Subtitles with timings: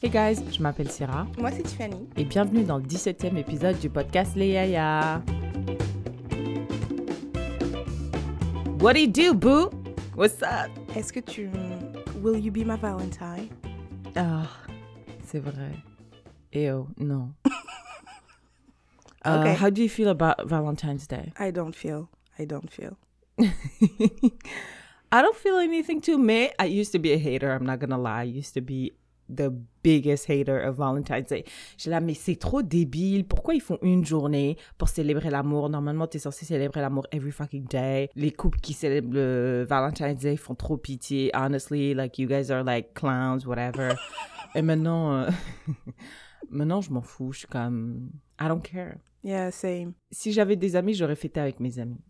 [0.00, 2.08] Hey guys, je m'appelle Syrah Moi, c'est Tiffany.
[2.16, 5.22] et bienvenue dans le 17e épisode du podcast Les Yaya.
[8.80, 9.70] What do you do, boo?
[10.16, 10.70] What's up?
[10.94, 11.50] Est-ce que tu.
[12.22, 13.48] Will you be my Valentine?
[14.14, 14.46] Ah,
[15.24, 15.72] c'est vrai.
[16.52, 17.32] Ew, non.
[19.24, 19.54] Uh, Okay.
[19.56, 21.32] How do you feel about Valentine's Day?
[21.38, 22.08] I don't feel.
[22.38, 22.96] I don't feel.
[25.12, 27.98] I don't feel anything too, mais I used to be a hater, I'm not gonna
[27.98, 28.20] lie.
[28.20, 28.92] I used to be
[29.28, 29.50] the
[29.82, 31.44] biggest hater of Valentine's Day.
[31.76, 33.26] J'étais là, mais c'est trop débile.
[33.26, 35.68] Pourquoi ils font une journée pour célébrer l'amour?
[35.68, 38.10] Normalement, t'es censé célébrer l'amour every fucking day.
[38.14, 41.30] Les couples qui célèbrent le Valentine's Day font trop pitié.
[41.34, 43.94] Honestly, like, you guys are like clowns, whatever.
[44.54, 45.30] Et maintenant, euh,
[46.50, 47.32] maintenant, je m'en fous.
[47.32, 48.10] Je suis comme,
[48.40, 48.96] I don't care.
[49.22, 49.92] Yeah, same.
[50.10, 52.00] Si j'avais des amis, j'aurais fêté avec mes amis.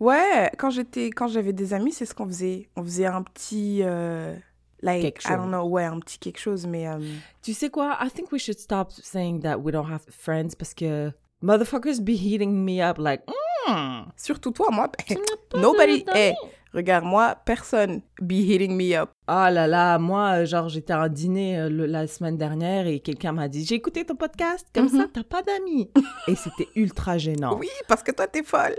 [0.00, 2.68] Ouais, quand j'étais, quand j'avais des amis, c'est ce qu'on faisait.
[2.76, 4.36] On faisait un petit, euh,
[4.84, 6.98] like, I don't know, ouais, un petit quelque chose, mais euh,
[7.42, 7.98] Tu sais quoi?
[8.00, 11.10] I think we should stop saying that we don't have friends parce que
[11.42, 13.22] motherfuckers be hitting me up like,
[13.68, 16.34] mm, surtout toi, moi, pas nobody, hey,
[16.72, 19.10] regarde, moi, personne be hitting me up.
[19.26, 22.86] Ah là là, moi, euh, genre, j'étais à un dîner euh, le- la semaine dernière
[22.86, 25.90] et quelqu'un m'a dit J'ai écouté ton podcast, comme ça, t'as pas d'amis.
[26.28, 27.56] et c'était ultra gênant.
[27.58, 28.76] Oui, parce que toi, t'es folle.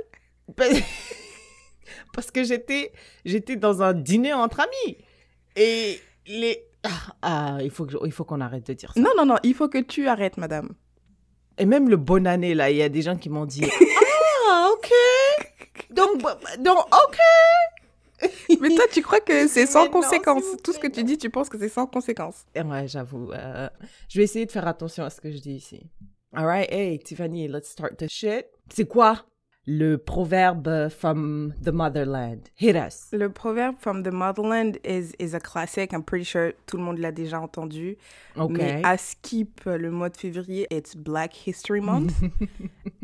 [2.13, 2.91] Parce que j'étais
[3.25, 4.97] j'étais dans un dîner entre amis.
[5.55, 6.63] Et les.
[6.83, 6.89] Ah,
[7.21, 8.99] ah, il faut que je- il faut qu'on arrête de dire ça.
[8.99, 10.69] Non, non, non, il faut que tu arrêtes, madame.
[11.57, 13.63] Et même le bonne année, là, il y a des gens qui m'ont dit
[14.49, 14.91] Ah, ok.
[15.89, 17.17] Donc, bah, bah, donc ok.
[18.61, 20.43] Mais toi, tu crois que c'est sans non, conséquence.
[20.63, 22.45] Tout ce que tu dis, tu penses que c'est sans conséquence.
[22.55, 23.31] Ouais, j'avoue.
[23.33, 23.69] euh,
[24.09, 25.81] je vais essayer de faire attention à ce que je dis ici.
[26.33, 28.45] Alright, hey, Tiffany, let's start the shit.
[28.69, 29.25] C'est quoi?
[29.67, 32.49] Le proverbe from the motherland?
[32.55, 33.09] Hit us.
[33.11, 35.91] Le proverbe from the motherland is, is a classic.
[35.91, 37.97] I'm pretty sure tout le monde l'a déjà entendu.
[38.35, 38.51] Ok.
[38.51, 42.11] Mais à skip euh, le mois de février, it's Black History Month.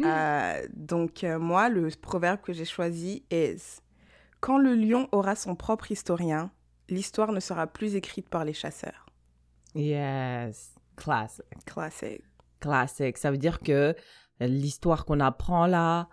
[0.04, 3.82] Euh, donc, euh, moi, le proverbe que j'ai choisi is
[4.40, 6.50] Quand le lion aura son propre historien,
[6.90, 9.06] l'histoire ne sera plus écrite par les chasseurs.
[9.76, 10.74] Yes.
[10.96, 11.46] Classic.
[11.66, 12.24] Classic.
[12.60, 13.16] Classic.
[13.16, 13.96] Ça veut dire que
[14.40, 16.10] l'histoire qu'on apprend là,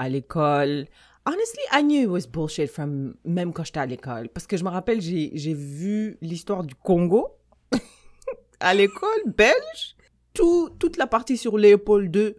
[0.00, 0.86] à l'école.
[1.26, 4.28] Honestly, I knew it was bullshit from même quand j'étais à l'école.
[4.30, 7.36] Parce que je me rappelle, j'ai vu l'histoire du Congo
[8.60, 9.96] à l'école belge.
[10.32, 12.34] Tout, toute la partie sur Léopold II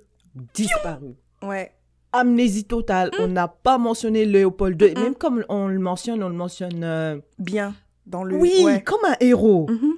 [0.53, 1.15] disparue.
[1.43, 1.71] Ouais.
[2.13, 3.11] Amnésie totale.
[3.19, 4.91] On n'a pas mentionné Léopold II.
[4.95, 4.99] Mm.
[5.01, 6.83] même comme on le mentionne, on le mentionne.
[6.83, 7.75] euh, Bien.
[8.07, 8.35] Dans le.
[8.35, 8.81] Oui, ouais.
[8.81, 9.67] comme un héros.
[9.69, 9.93] Mhm.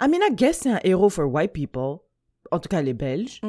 [0.00, 1.96] I mean, I guess c'est un héros for white people.
[2.50, 3.40] En tout cas, les Belges.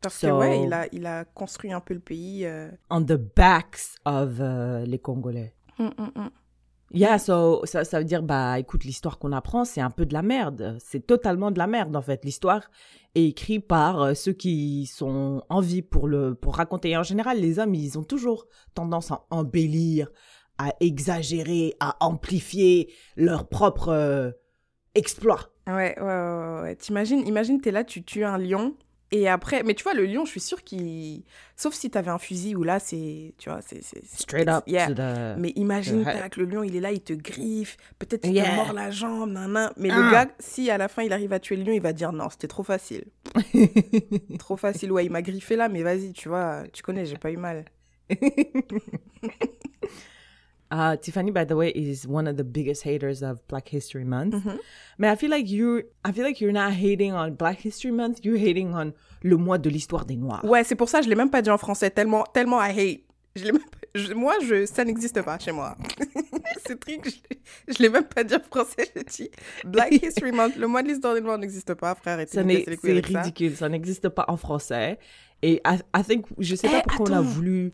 [0.00, 2.44] Parce So- que, ouais, il a, il a construit un peu le pays.
[2.46, 2.70] euh.
[2.90, 5.54] On the backs of euh, les Congolais.
[5.78, 6.30] Mm, mm, mm.
[6.94, 10.14] Yeah, so, ça, ça veut dire, bah, écoute, l'histoire qu'on apprend, c'est un peu de
[10.14, 10.78] la merde.
[10.80, 12.24] C'est totalement de la merde, en fait.
[12.24, 12.62] L'histoire
[13.14, 16.90] est écrite par euh, ceux qui sont en vie pour, le, pour raconter.
[16.90, 20.10] Et en général, les hommes, ils ont toujours tendance à embellir,
[20.56, 24.30] à exagérer, à amplifier leur propre euh,
[24.94, 25.40] exploit.
[25.66, 26.76] Ouais, ouais, ouais, ouais.
[26.76, 28.74] T'imagines, imagine, t'es là, tu tues un lion.
[29.10, 31.22] Et après, mais tu vois, le lion, je suis sûre qu'il.
[31.56, 33.32] Sauf si t'avais un fusil où là, c'est.
[33.38, 33.80] Tu vois, c'est.
[34.04, 34.92] Straight up Yeah.
[34.92, 35.38] the...
[35.38, 37.78] Mais imagine, the- tac, le lion, il est là, il te griffe.
[37.98, 38.50] Peut-être qu'il Yeah.
[38.50, 39.70] te mord la jambe, nan, nan.
[39.78, 39.96] Mais Ah.
[39.96, 42.12] le gars, si à la fin, il arrive à tuer le lion, il va dire
[42.12, 43.04] non, c'était trop facile.
[44.38, 47.30] trop facile, ouais, il m'a griffé là, mais vas-y, tu vois, tu connais, j'ai pas
[47.30, 47.64] eu mal.
[50.70, 54.34] Uh, Tiffany, by the way, is one of the biggest haters of Black History Month.
[54.34, 54.58] Mhm.
[54.98, 58.18] Mais I feel like you, I feel like you're not hating on Black History Month.
[58.22, 58.92] You're hating on
[59.22, 60.44] le mois de l'histoire des Noirs.
[60.44, 63.00] Ouais, c'est pour ça, je l'ai même pas dit en français, tellement, tellement I hate.
[63.34, 65.76] Je l'ai même pas- je- moi, je, ça n'existe pas chez moi.
[66.68, 67.00] Ce truc,
[67.68, 69.30] je, je l'ai même pas dit en français, je dis
[69.64, 72.16] Black History Month, le mois de l'histoire des Noirs n'existe pas, frère.
[72.28, 72.64] Ça arrêtez de n'est-
[73.04, 73.20] c'est ça.
[73.22, 73.56] ridicule.
[73.56, 74.98] Ça n'existe pas en français.
[75.40, 77.70] Et I, I think, je sais pas Eh, pourquoi on a voulu.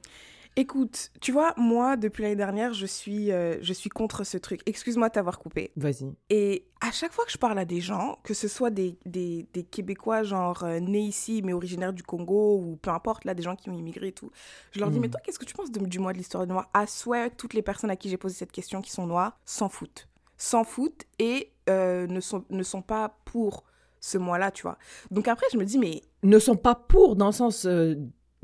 [0.56, 4.60] Écoute, tu vois, moi, depuis l'année dernière, je suis, euh, je suis contre ce truc.
[4.66, 5.72] Excuse-moi de t'avoir coupé.
[5.76, 6.12] Vas-y.
[6.30, 9.48] Et à chaque fois que je parle à des gens, que ce soit des, des,
[9.52, 13.42] des Québécois, genre euh, nés ici, mais originaires du Congo, ou peu importe, là, des
[13.42, 14.30] gens qui ont immigré et tout,
[14.70, 15.02] je leur dis, Mm.
[15.02, 17.30] mais toi, qu'est-ce que tu penses de- du mois de l'histoire des Noirs À swear,
[17.36, 20.08] toutes les personnes à qui j'ai posé cette question qui sont noires s'en foutent.
[20.38, 23.64] S'en foutent et euh, ne, sont, ne sont pas pour
[23.98, 24.78] ce mois-là, tu vois.
[25.10, 27.66] Donc après, je me dis, mais Ne sont pas pour dans le sens,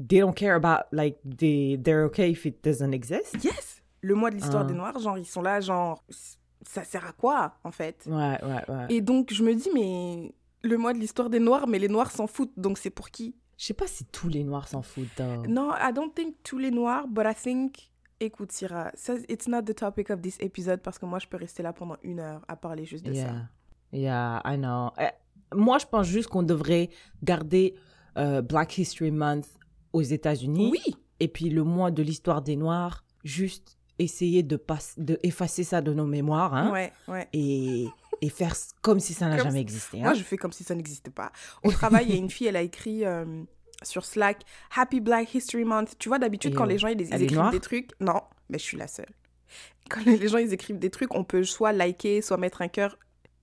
[0.08, 3.36] they don't care about, like, they, they're okay if it doesn't exist.
[3.42, 4.66] yes Le mois de l'histoire Ah.
[4.68, 6.02] des Noirs, genre, ils sont là, genre,
[6.62, 8.04] ça sert à quoi, en fait?
[8.06, 8.86] Ouais, ouais, ouais.
[8.88, 12.10] Et donc, je me dis, mais le mois de l'histoire des Noirs, mais les Noirs
[12.10, 13.34] s'en foutent, donc c'est pour qui?
[13.58, 15.08] Je sais pas si tous les Noirs s'en foutent.
[15.16, 15.46] though.
[15.46, 17.90] No, I don't think tous les noirs, but I think.
[18.22, 21.38] Écoute, Syrah, ça, it's not the topic of this episode parce que moi, je peux
[21.38, 23.20] rester là pendant une heure à parler juste de ça.
[23.20, 23.48] Yeah.
[23.92, 24.90] Yeah, I know.
[24.98, 25.08] Eh,
[25.54, 26.90] Moi, je pense juste qu'on devrait
[27.22, 27.74] garder
[28.18, 29.46] euh, Black History Month
[29.92, 30.70] aux États-Unis.
[30.72, 30.96] Oui.
[31.20, 35.80] Et puis le mois de l'histoire des Noirs, juste essayer de, pas, de effacer ça
[35.82, 36.54] de nos mémoires.
[36.54, 37.28] Hein, Ouais, ouais.
[37.34, 37.86] et,
[38.22, 39.98] et faire comme si ça n'a jamais si- existé.
[39.98, 40.14] Moi, hein.
[40.14, 41.32] je fais comme si ça n'existait pas.
[41.62, 43.24] Au travail, il y a une fille, elle a écrit euh,
[43.82, 44.42] sur Slack
[44.74, 45.96] Happy Black History Month.
[45.98, 48.64] Tu vois, d'habitude, quand euh, les gens ils, ils écrivent des trucs, non, mais je
[48.64, 49.10] suis la seule.
[49.90, 52.68] Quand les les gens ils écrivent des trucs, on peut soit liker, soit mettre un
[52.68, 52.98] cœur.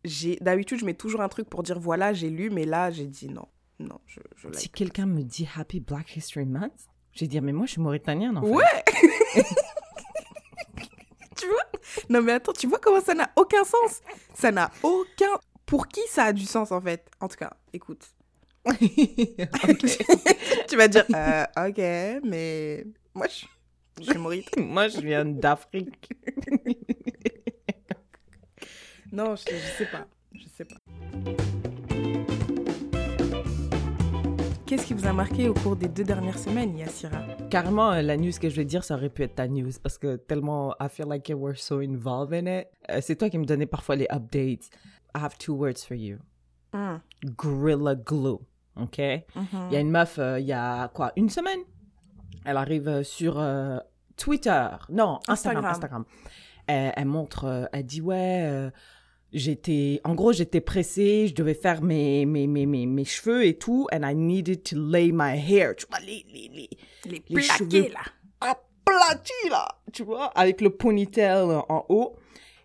[0.06, 3.06] J'ai d'habitude, je mets toujours un truc pour dire voilà, j'ai lu, mais là, j'ai
[3.08, 3.46] dit non,
[3.80, 7.54] non, je, je Si quelqu'un me dit Happy Black History Month, je vais dire, mais
[7.54, 8.50] moi, je suis mauritanienne, en fait.
[8.50, 8.84] Ouais.
[11.38, 11.66] tu vois?
[12.10, 14.02] Non, mais attends, tu vois comment ça n'a aucun sens?
[14.34, 15.40] Ça n'a aucun.
[15.66, 17.10] Pour qui ça a du sens en fait?
[17.20, 18.06] En tout cas, écoute.
[20.68, 21.78] tu vas dire, euh, ok,
[22.24, 23.48] mais moi je suis,
[24.00, 24.50] je suis maurite.
[24.58, 26.10] moi, je viens d'Afrique.
[29.12, 30.08] Non, je, je sais pas.
[30.34, 30.78] Je sais pas.
[34.68, 37.22] Qu'est-ce qui vous a marqué au cours des deux dernières semaines, Yassira?
[37.50, 39.98] Carrément, euh, la news que je vais dire, ça aurait pu être ta news parce
[39.98, 42.68] que tellement I feel like we're so involved in it.
[42.90, 44.66] Euh, c'est toi qui me donnais parfois les updates.
[45.16, 46.18] I have two words for you.
[46.74, 46.98] Hmm.
[47.24, 48.40] Gorilla Glue.
[48.76, 48.98] OK?
[48.98, 49.24] Il
[49.72, 51.62] y a une meuf, euh, il y a quoi, une semaine?
[52.44, 53.78] Elle arrive sur euh,
[54.18, 54.68] Twitter.
[54.90, 55.64] Non, Instagram.
[55.64, 56.02] Instagram.
[56.04, 56.06] Instagram.
[56.68, 58.70] Elle, elle montre, elle dit, ouais,
[59.34, 63.58] j'étais, en gros, j'étais pressée, je devais faire mes, mes, mes, mes, mes cheveux et
[63.58, 65.76] tout, and I needed to lay my hair.
[65.76, 66.70] Tu vois, les, les, les,
[67.06, 67.90] Les Les cheveux.
[67.90, 68.00] là.
[68.42, 72.16] aplatis, là, tu vois, avec le ponytail en haut.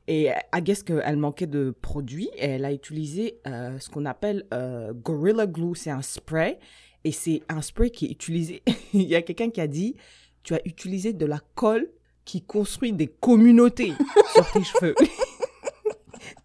[0.08, 4.44] Et I guess qu'elle manquait de produits et elle a utilisé euh, ce qu'on appelle
[4.52, 5.76] euh, Gorilla Glue.
[5.76, 6.58] C'est un spray
[7.04, 8.62] et c'est un spray qui est utilisé.
[8.94, 9.94] Il y a quelqu'un qui a dit
[10.42, 11.88] Tu as utilisé de la colle
[12.24, 13.92] qui construit des communautés
[14.34, 14.94] sur tes cheveux.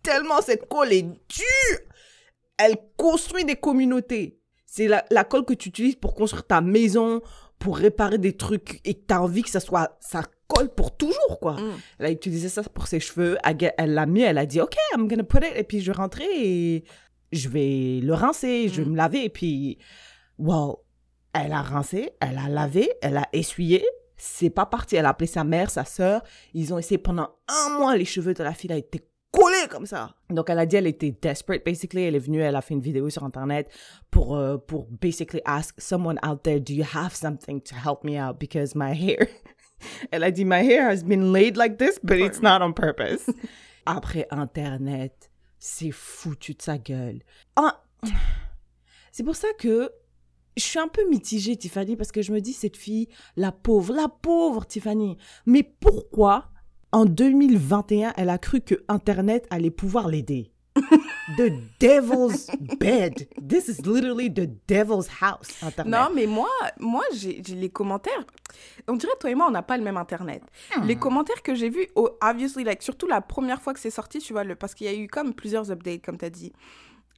[0.03, 1.79] Tellement cette colle est dure
[2.57, 4.39] Elle construit des communautés.
[4.65, 7.21] C'est la, la colle que tu utilises pour construire ta maison,
[7.59, 9.97] pour réparer des trucs et que tu as envie que ça soit.
[9.99, 11.53] Ça colle pour toujours, quoi.
[11.53, 11.79] Mm.
[11.99, 13.37] Elle a utilisé ça pour ses cheveux.
[13.77, 15.53] Elle l'a mis, elle a dit, OK, I'm gonna put it.
[15.55, 16.83] Et puis je vais rentrer et
[17.31, 18.91] je vais le rincer, je vais Mm.
[18.91, 19.23] me laver.
[19.25, 19.77] Et puis,
[20.37, 20.83] wow,
[21.33, 23.83] elle a rincé, elle a lavé, elle a essuyé.
[24.17, 24.95] C'est pas parti.
[24.95, 26.21] Elle a appelé sa mère, sa sœur.
[26.53, 27.95] Ils ont essayé pendant un mois.
[27.95, 29.07] Les cheveux de la fille a été
[29.37, 30.15] collés comme ça.
[30.29, 32.03] Donc elle a dit elle était desperate basically.
[32.03, 33.69] Elle est venue, elle a fait une vidéo sur internet
[34.11, 38.19] pour euh, pour basically ask someone out there, do you have something to help me
[38.19, 38.39] out?
[38.39, 39.27] Because my hair.
[40.11, 43.29] Elle a dit my hair has been laid like this, but it's not on purpose.
[43.85, 45.29] Après internet,
[45.59, 47.21] c'est foutu de sa gueule.
[47.55, 47.83] Ah,
[49.11, 49.91] c'est pour ça que
[50.57, 53.93] je suis un peu mitigée, Tiffany, parce que je me dis, cette fille, la pauvre,
[53.93, 55.17] la pauvre Tiffany.
[55.45, 56.49] Mais pourquoi,
[56.91, 60.51] en 2021, elle a cru que Internet allait pouvoir l'aider
[61.37, 61.51] The
[61.81, 62.49] devil's
[62.79, 63.27] bed.
[63.45, 65.91] This is literally the devil's house, Internet.
[65.91, 66.47] Non, mais moi,
[66.79, 68.25] moi j'ai les commentaires.
[68.87, 70.41] On dirait, toi et moi, on n'a pas le même Internet.
[70.85, 74.19] Les commentaires que j'ai vus, oh, obviously, like, surtout la première fois que c'est sorti,
[74.19, 76.53] tu vois, le, parce qu'il y a eu comme plusieurs updates, comme tu as dit.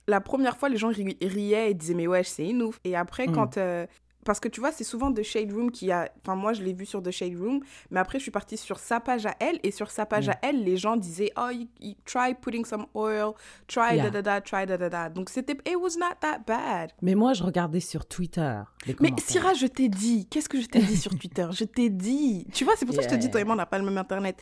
[0.08, 2.80] La première fois, les gens ri- riaient et disaient, mais ouais, c'est une ouf.
[2.86, 3.32] Et après, Mm.
[3.34, 3.58] quand.
[3.58, 3.86] euh,
[4.26, 6.12] parce que tu vois, c'est souvent The Shade Room qui a.
[6.22, 8.78] Enfin, moi, je l'ai vu sur The Shade Room, mais après, je suis partie sur
[8.80, 10.32] sa page à elle, et sur sa page Mm.
[10.32, 13.34] à elle, les gens disaient, oh, you, you try putting some oil,
[13.68, 14.10] try Yeah.
[14.10, 15.10] da da da, try da da da.
[15.10, 15.54] Donc, c'était.
[15.66, 16.92] It was not that bad.
[17.02, 18.60] Mais moi, je regardais sur Twitter.
[18.86, 19.12] les Mais.
[19.20, 20.28] Syrah, je t'ai dit.
[20.30, 21.48] Qu'est-ce que je t'ai dit sur Twitter?
[21.52, 22.46] Je t'ai dit.
[22.54, 23.80] Tu vois, c'est pour ça que je te dis, toi et moi, on n'a pas
[23.80, 24.42] le même Internet.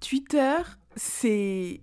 [0.00, 0.56] Twitter,
[0.96, 1.80] c'est.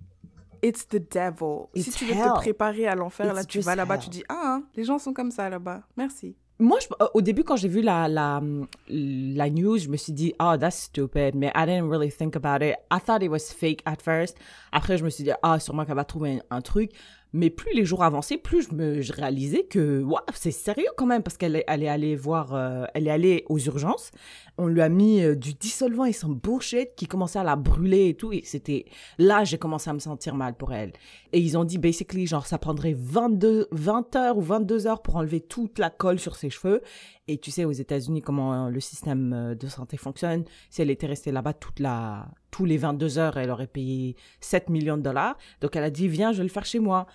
[0.62, 1.68] It's the devil.
[1.76, 2.24] si tu veux hell.
[2.34, 5.14] te préparer à l'enfer, là, tu vas là-bas, tu dis Ah, hein, les gens sont
[5.14, 5.84] comme ça là-bas.
[5.96, 6.36] Merci.
[6.62, 8.42] Moi, euh, au début, quand j'ai vu la, la,
[8.90, 11.34] la news, je me suis dit, oh, that's stupid.
[11.34, 12.76] Mais I didn't really think about it.
[12.92, 14.38] I thought it was fake at first.
[14.74, 16.92] Après, je me suis dit, ah, sûrement qu'elle va trouver un truc.
[17.32, 21.22] Mais plus les jours avançaient, plus je me je réalisais que, c'est sérieux quand même,
[21.22, 24.12] parce qu'elle est, elle allée voir, euh, elle est allée aux urgences.
[24.58, 28.10] On lui a mis euh, du dissolvant et son bullshit qui commençait à la brûler
[28.10, 28.34] et tout.
[28.34, 28.86] Et c'était
[29.20, 30.92] là, j'ai commencé à me sentir mal pour elle.
[31.32, 35.16] Et ils ont dit, basically, genre, ça prendrait 22, 20 heures ou 22 heures pour
[35.16, 36.82] enlever toute la colle sur ses cheveux.
[37.30, 40.46] Et tu sais, aux États-Unis, comment euh, le système euh, de santé fonctionne.
[40.72, 44.70] Si elle était restée là-bas toute la, tous les 22 heures, elle aurait payé 7
[44.70, 45.38] millions de dollars.
[45.62, 47.06] Donc, elle a dit, viens, je vais le faire chez moi.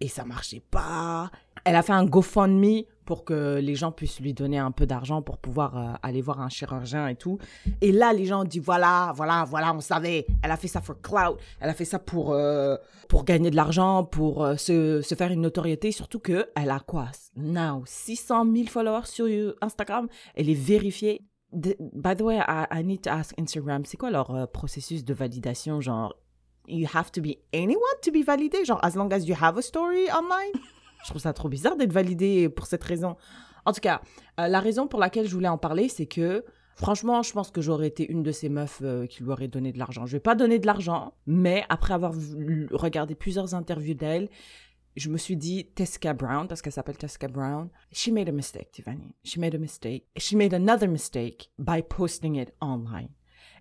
[0.00, 1.28] Et ça marchait pas.
[1.64, 5.22] Elle a fait un GoFundMe pour que les gens puissent lui donner un peu d'argent
[5.22, 7.38] pour pouvoir euh, aller voir un chirurgien et tout.
[7.80, 10.26] Et là, les gens dit, voilà, voilà, voilà, on savait.
[10.42, 11.38] Elle a fait ça for clout.
[11.60, 12.76] Elle a fait ça pour, euh,
[13.08, 15.92] pour gagner de l'argent, pour euh, se, se faire une notoriété.
[15.92, 17.08] Surtout que elle a quoi?
[17.36, 20.08] Now, 600 000 followers sur Instagram.
[20.34, 21.22] Elle est vérifiée.
[21.52, 25.80] By the way, I, need to ask Instagram, c'est quoi leur processus de validation?
[25.80, 26.12] Genre,
[26.66, 28.64] you have to be anyone to be validé?
[28.64, 30.52] Genre, as long as you have a story online?
[31.04, 33.16] Je trouve ça trop bizarre d'être validé pour cette raison.
[33.66, 34.00] En tout cas,
[34.40, 36.44] euh, la raison pour laquelle je voulais en parler, c'est que
[36.76, 39.72] franchement, je pense que j'aurais été une de ces meufs euh, qui lui aurait donné
[39.72, 40.06] de l'argent.
[40.06, 42.14] Je vais pas donner de l'argent, mais après avoir
[42.72, 44.28] regardé plusieurs interviews d'elle,
[44.96, 48.70] je me suis dit, Tesca Brown, parce qu'elle s'appelle Tesca Brown, she made a mistake,
[48.72, 49.14] Tiffany.
[49.24, 50.06] She made a mistake.
[50.16, 53.10] She made another mistake by posting it online.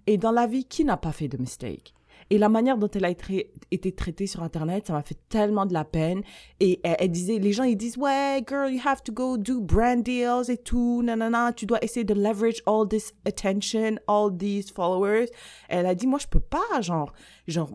[0.05, 1.93] Et dans la vie, qui n'a pas fait de mistake?
[2.33, 5.73] Et la manière dont elle a été, traitée sur Internet, ça m'a fait tellement de
[5.73, 6.23] la peine.
[6.59, 10.01] Et elle, disait, les gens, ils disent, ouais, girl, you have to go do brand
[10.01, 15.27] deals et tout, nanana, tu dois essayer de leverage all this attention, all these followers.
[15.69, 17.13] Elle a dit, moi, je peux pas, genre,
[17.47, 17.69] genre,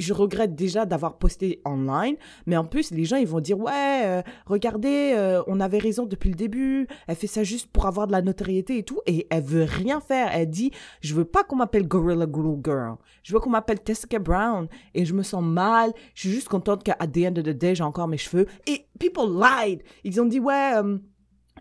[0.00, 4.02] je regrette déjà d'avoir posté online, mais en plus, les gens, ils vont dire, ouais,
[4.04, 8.06] euh, regardez, euh, on avait raison depuis le début, elle fait ça juste pour avoir
[8.06, 10.30] de la notoriété et tout, et elle veut rien faire.
[10.32, 14.18] Elle dit, je veux pas qu'on m'appelle Gorilla Glue Girl, je veux qu'on m'appelle Tessica
[14.18, 17.50] Brown, et je me sens mal, je suis juste contente qu'à the end of the
[17.50, 18.46] day, j'ai encore mes cheveux.
[18.66, 19.82] Et people lied.
[20.04, 20.98] Ils ont dit, ouais, euh,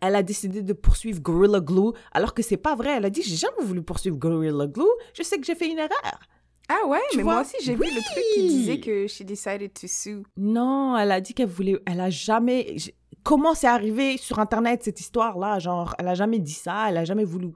[0.01, 2.98] elle a décidé de poursuivre Gorilla Glue, alors que c'est pas vrai.
[2.98, 5.79] Elle a dit, j'ai jamais voulu poursuivre Gorilla Glue, je sais que j'ai fait une
[5.79, 6.20] erreur.
[6.69, 7.33] Ah ouais, Tu mais vois?
[7.33, 10.24] moi aussi j'ai vu le truc qui disait que she decided to sue.
[10.36, 11.79] Non, elle a dit qu'elle voulait.
[11.86, 12.75] Elle a jamais.
[13.24, 15.59] Comment c'est arrivé sur Internet cette histoire-là?
[15.59, 17.51] Genre, elle a jamais dit ça, elle a jamais voulu.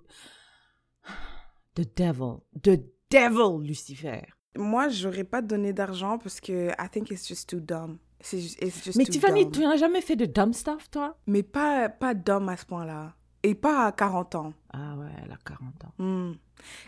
[1.76, 2.40] The devil.
[2.64, 4.22] The devil, Lucifer.
[4.58, 7.98] Moi, j'aurais pas donné d'argent parce que I think it's just too dumb.
[8.20, 9.54] It's just Mais too Tiffany, dumb.
[9.54, 11.18] tu n'as jamais fait de dumb stuff, toi?
[11.28, 13.16] Mais pas, pas dumb à ce point-là.
[13.44, 14.54] Et pas à 40 ans.
[14.72, 15.94] Ah ouais, elle a 40 ans.
[15.98, 16.34] Hmm.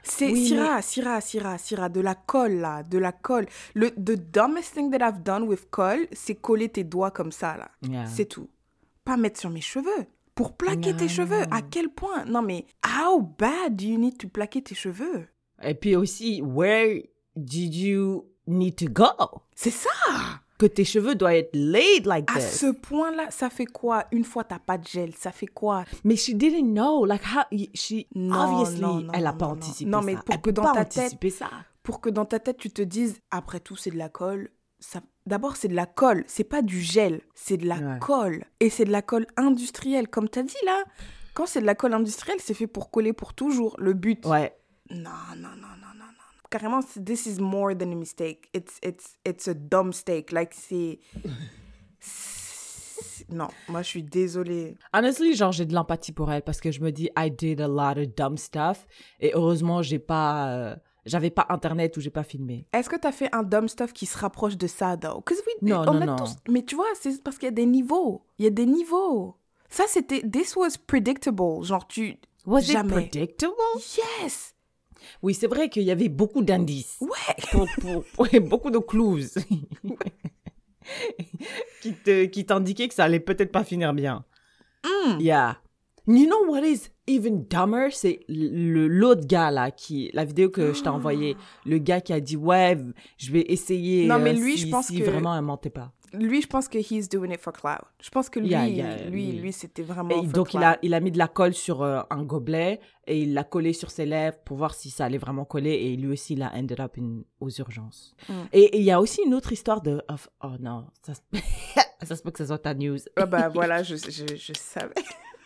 [0.03, 3.47] C'est Oui, Syrah, Syrah, Syrah, Syrah, de la colle là, de la colle.
[3.73, 7.57] Le the dumbest thing that I've done with colle, c'est coller tes doigts comme ça
[7.57, 7.71] là.
[7.81, 8.05] Yeah.
[8.05, 8.49] C'est tout.
[9.03, 10.05] Pas mettre sur mes cheveux.
[10.35, 11.43] Pour plaquer tes cheveux.
[11.51, 12.25] À quel point?
[12.25, 15.27] Non mais, how bad do you need to plaquer tes cheveux?
[15.61, 17.01] Et puis aussi, where
[17.35, 19.41] did you need to go?
[19.55, 19.89] C'est ça
[20.63, 22.59] Que tes cheveux doivent être laid like À this.
[22.61, 24.05] ce point-là, ça fait quoi?
[24.13, 25.83] Une fois t'as pas de gel, ça fait quoi?
[26.05, 27.03] Mais she didn't know.
[27.05, 27.41] Like, how,
[27.73, 29.57] she, Non, obviously, non, non, elle a non, pas non, non.
[29.57, 30.05] anticipé Non, ça.
[30.05, 31.49] mais pour elle que dans ta tête- ça.
[31.83, 34.51] Pour que dans ta tête tu te dises, après tout c'est de la colle.
[34.79, 35.01] Ça...
[35.25, 37.99] D'abord c'est de la colle, c'est pas du gel, c'est de la Ouais.
[37.99, 38.45] colle.
[38.61, 40.81] Et c'est de la colle industrielle, comme t'as dit là.
[41.33, 43.75] Quand c'est de la colle industrielle, c'est fait pour coller pour toujours.
[43.79, 44.25] Le but.
[44.25, 44.55] Ouais.
[44.91, 45.92] Non, non, non, non, non, non.
[46.53, 48.47] Carrément, this is more than a mistake.
[48.53, 50.31] It's, it's, it's a dumb mistake.
[50.31, 50.99] Like, c'est...
[53.29, 54.75] Non, moi, je suis désolée.
[54.93, 57.67] Honestly, genre, j'ai de l'empathie pour elle parce que je me dis, I did a
[57.67, 58.85] lot of dumb stuff.
[59.19, 62.67] Et heureusement, j'ai pas, euh, j'avais pas internet ou j'ai pas filmé.
[62.73, 65.23] Est-ce que tu as fait un dumb stuff qui se rapproche de ça, though?
[65.29, 66.15] we- Non, on non, a non.
[66.17, 68.23] tous- Mais tu vois, c'est parce qu'il y a des niveaux.
[68.37, 69.35] Il y a des niveaux.
[69.69, 70.21] Ça, c'était...
[70.29, 71.63] This was predictable.
[71.63, 72.17] Genre, tu...
[72.45, 73.05] Was Jamais.
[73.05, 73.53] it predictable?
[74.21, 74.52] Yes!
[75.21, 76.97] Oui, c'est vrai qu'il y avait beaucoup d'indices.
[77.01, 77.09] Ouais!
[77.51, 79.29] Pour, beaucoup de clues.
[81.81, 84.25] qui te, qui t'indiquaient que ça allait peut-être pas finir bien.
[84.85, 85.19] Mm.
[85.19, 85.57] Yeah.
[86.05, 87.89] You know what is even dumber?
[87.91, 92.19] C'est l'autre gars là, qui, la vidéo que je t'ai envoyée, le gars qui a
[92.19, 92.77] dit ouais,
[93.17, 94.05] je vais essayer.
[94.05, 95.93] Non, mais euh, lui, si, je pense si que- vraiment elle mentait pas.
[96.13, 97.81] Lui, je pense que he's doing it for cloud.
[97.99, 99.39] Je pense que lui, Yeah, yeah, lui, lui.
[99.39, 101.81] lui, c'était vraiment Et for donc il a, il a mis de la colle sur
[101.81, 105.17] euh, un gobelet et il l'a collé sur ses lèvres pour voir si ça allait
[105.17, 108.15] vraiment coller et lui aussi il a ended up in- aux urgences.
[108.29, 108.33] Mm.
[108.53, 111.21] Et il y a aussi une autre histoire de of- oh non ça se,
[112.03, 112.97] ça se peut que ce soit ta news.
[113.15, 114.93] Ah bah voilà, je, je, je savais.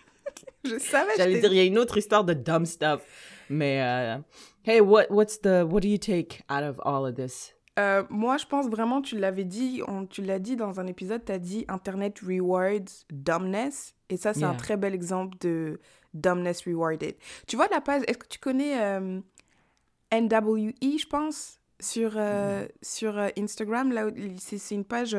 [0.66, 1.14] je savais.
[1.18, 3.02] J'allais dire il y a une autre histoire de dumb stuff
[3.50, 4.18] mais euh,
[4.66, 7.54] hey what what's the what do you take out of all of this?
[7.78, 11.24] Euh, moi, je pense vraiment, tu l'avais dit, on, tu l'as dit dans un épisode,
[11.26, 13.94] tu as dit Internet rewards dumbness.
[14.10, 15.80] Et ça, c'est un très bel exemple de
[16.14, 17.16] dumbness rewarded.
[17.48, 19.20] Tu vois la page, est-ce que tu connais euh,
[20.14, 23.92] NWE, je pense, sur, euh, sur euh, Instagram?
[23.92, 24.08] Là,
[24.38, 25.16] C'est une page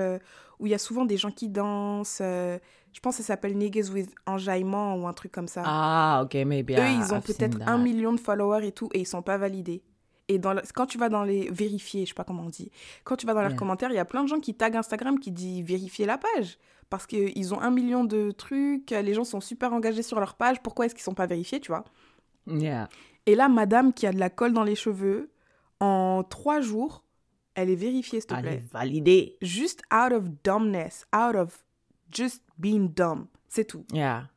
[0.59, 2.21] où il y a souvent des gens qui dansent.
[2.21, 5.63] je pense que ça s'appelle Niggas with Enjaillement ou un truc comme ça.
[5.65, 9.07] Ah ok maybe Eux, ils ont peut-être un million de followers et tout, et ils
[9.07, 9.83] sont pas validés.
[10.29, 12.71] Et dans quand tu vas dans les vérifier, je sais pas comment on dit,
[13.05, 15.19] quand tu vas dans leurs commentaires, il y a plein de gens qui taguent Instagram
[15.19, 16.59] qui disent vérifier la page.
[16.91, 20.63] Parce qu'ils ont un million de trucs, les gens sont super engagés sur leur page,
[20.63, 21.85] pourquoi est-ce qu'ils sont pas vérifiés, tu vois?
[22.47, 22.89] Yeah.
[23.27, 25.31] Et là, madame qui a de la colle dans les cheveux,
[25.81, 27.05] en trois jours,
[27.55, 28.63] elle est vérifiée, s'il te plaît.
[28.73, 29.37] valider.
[29.43, 31.63] Juste out of dumbness, out of
[32.11, 33.27] just being dumb.
[33.49, 33.85] C'est tout.
[33.93, 34.29] Yeah.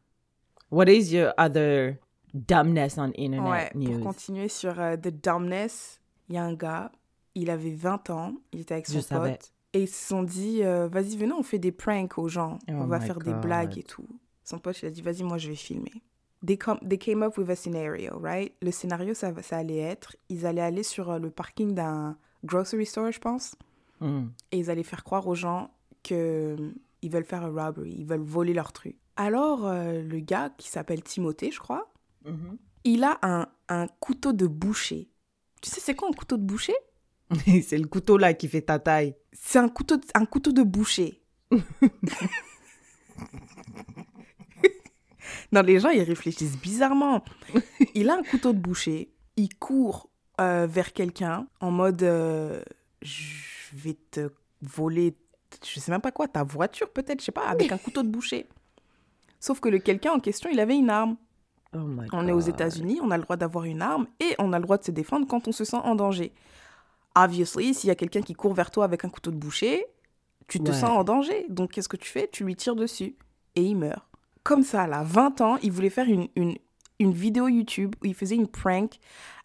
[0.71, 1.99] What is your other
[2.33, 3.93] dumbness on internet Ouais, news?
[3.99, 6.91] pour continuer sur euh, The Dumbness, il y a un gars,
[7.35, 9.07] il avait 20 ans, il était avec Je son pote.
[9.07, 9.39] savais.
[9.73, 12.59] Et ils se sont dit, euh, vas-y, venez, on fait des pranks aux gens.
[12.67, 14.07] Oh on va faire des blagues et tout.
[14.43, 15.93] Son pote, il a dit, vas-y, moi, je vais filmer.
[16.45, 18.53] They, com- they came up with a scenario, right?
[18.61, 23.11] Le scénario, ça, allait être, ils allaient aller sur euh, le parking d'un grocery store,
[23.11, 23.55] je pense.
[24.01, 24.23] Mm.
[24.51, 25.69] Et ils allaient faire croire aux gens
[26.03, 26.55] que
[27.03, 28.97] Ils veulent faire un robbery, ils veulent voler leur truc.
[29.15, 31.90] Alors, euh, le gars qui s'appelle Timothée, je crois,
[32.25, 32.57] Mhm.
[32.83, 35.09] il a un, un couteau de boucher.
[35.61, 36.75] Tu sais, c'est quoi un couteau de boucher?
[37.63, 39.15] C'est le couteau là qui fait ta taille.
[39.31, 41.21] C'est un couteau, de- un couteau de boucher.
[45.51, 47.23] non, les gens, ils réfléchissent bizarrement.
[47.93, 49.13] Il a un couteau de boucher.
[49.37, 50.09] Il court
[50.39, 52.61] euh, vers quelqu'un en mode euh,
[53.01, 54.29] Je vais te
[54.61, 55.15] voler,
[55.65, 58.09] je sais même pas quoi, ta voiture peut-être, je sais pas, avec un couteau de
[58.09, 58.47] boucher.
[59.39, 61.17] Sauf que le quelqu'un en question, il avait une arme.
[61.73, 62.39] Oh my On est aux.
[62.39, 64.91] États-Unis, on a le droit d'avoir une arme et on a le droit de se
[64.91, 66.33] défendre quand on se sent en danger.
[67.15, 69.85] Obviously, s'il y a quelqu'un qui court vers toi avec un couteau de boucher,
[70.47, 70.77] tu te Ouais.
[70.77, 71.45] sens en danger.
[71.49, 72.27] Donc, qu'est-ce que tu fais?
[72.31, 73.15] Tu lui tires dessus
[73.55, 74.05] et il meurt.
[74.43, 76.55] Comme ça, là, 20 ans, il voulait faire une, une,
[76.99, 78.95] une vidéo YouTube où il faisait une prank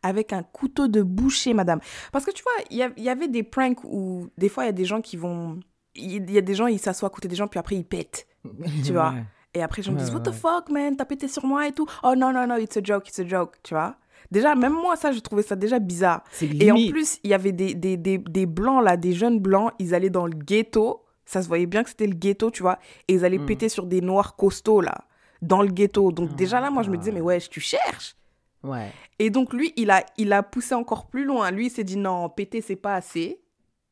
[0.02, 1.80] avec un couteau de boucher, madame.
[2.12, 4.72] Parce que tu vois, il y, avait des pranks où des fois, il y a
[4.72, 5.60] des gens qui vont.
[5.94, 8.26] Il y a des gens, ils s'assoient à côté des gens, puis après, ils pètent.
[8.84, 9.10] Tu vois?
[9.10, 9.24] Ouais.
[9.56, 10.32] Et après, gens me Ouais, disent, What the ouais.
[10.34, 11.86] fuck, man, t'as pété sur moi et tout.
[12.02, 13.96] Oh non, non, non, it's a joke, it's a joke, tu vois.
[14.30, 16.22] Déjà, même moi, ça, je trouvais ça déjà bizarre.
[16.60, 19.72] Et en plus, il y avait des, des, des, des blancs, là, des jeunes blancs,
[19.78, 21.04] ils allaient dans le ghetto.
[21.24, 22.78] Ça se voyait bien que c'était le ghetto, tu vois.
[23.08, 23.46] Et ils allaient Mm.
[23.46, 25.06] péter sur des noirs costauds, là,
[25.40, 26.12] dans le ghetto.
[26.12, 28.14] Donc, Oh déjà là, moi, je me disais, mais wesh, tu cherches.
[28.62, 28.92] Ouais.
[29.18, 31.50] Et donc, lui, il a, il a poussé encore plus loin.
[31.50, 33.40] Lui, il s'est dit, non, péter, c'est pas assez.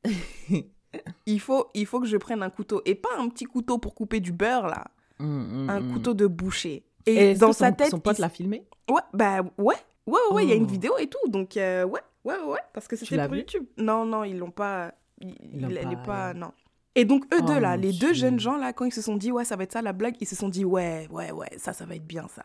[1.27, 2.83] il, faut, il faut que je prenne un couteau.
[2.85, 4.85] Et pas un petit couteau pour couper du beurre, là.
[5.25, 5.93] Mm, mm, Un mm.
[5.93, 6.85] couteau de boucher.
[7.07, 7.91] Et dans sa son, tête.
[7.91, 8.67] son pote il- l'a filmé?
[8.91, 9.75] Ouais, bah ouais.
[10.07, 10.67] Ouais, ouais, ouais, il y a une Oh.
[10.69, 11.29] vidéo et tout.
[11.29, 13.65] Donc, euh, ouais, ouais, ouais, ouais, parce que c'était pour YouTube.
[13.79, 14.93] Non, non, ils l'ont pas.
[15.21, 16.39] il- Ils l'ont il- elle est pas, ouais.
[16.39, 16.53] Non.
[16.95, 19.01] Et donc, eux Oh, deux, là, mon les deux jeunes gens, là, quand ils se
[19.03, 21.33] sont dit, ouais, ça va être ça la blague, ils se sont dit, ouais, ouais,
[21.33, 22.45] ouais, ça, ça va être bien, ça.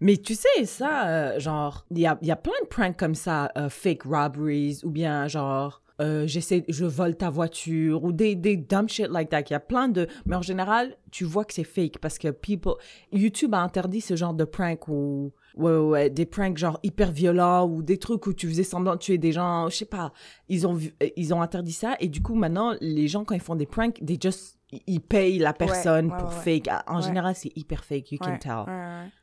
[0.00, 3.14] Mais tu sais, ça, euh, genre, il y a, y a plein de pranks comme
[3.14, 8.34] ça, euh, fake robberies, ou bien genre, euh, j'essaie, je vole ta voiture, ou des,
[8.34, 9.42] des dumb shit like that.
[9.42, 10.06] Il y a plein de.
[10.26, 12.74] Mais en général, tu vois que c'est fake parce que people.
[13.12, 15.32] YouTube a interdit ce genre de prank ou.
[15.56, 18.94] Ouais, ouais, ouais, des pranks genre hyper violents ou des trucs où tu faisais semblant
[18.94, 20.12] de tuer des gens, je sais pas.
[20.48, 23.40] Ils ont, vu- ils ont interdit ça et du coup, maintenant, les gens, quand ils
[23.40, 24.56] font des pranks, they just.
[24.86, 26.68] Ils payent la personne ouais, pour ouais, fake.
[26.86, 28.64] En général, c'est hyper fake, you can tell.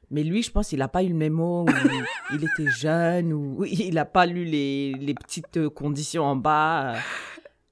[0.10, 1.68] Mais lui, je pense qu'il n'a pas eu le mémo, ou
[2.34, 6.96] il était jeune, ou il n'a pas lu les, les petites conditions en bas.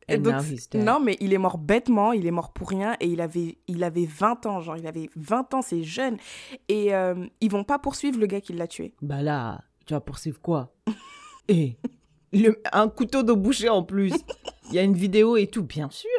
[0.07, 0.33] Et donc,
[0.85, 3.83] non, mais il est mort bêtement, il est mort pour rien, et il avait, il
[3.83, 6.17] avait 20 ans, genre, il avait 20 ans, c'est jeune.
[6.67, 8.93] Et euh, ils vont pas poursuivre le gars qui l'a tué.
[9.01, 10.75] Bah là, tu vas poursuivre quoi?
[11.47, 11.77] Et
[12.33, 14.13] le- un couteau de boucher en plus.
[14.69, 16.09] Il y a une vidéo et tout, bien sûr.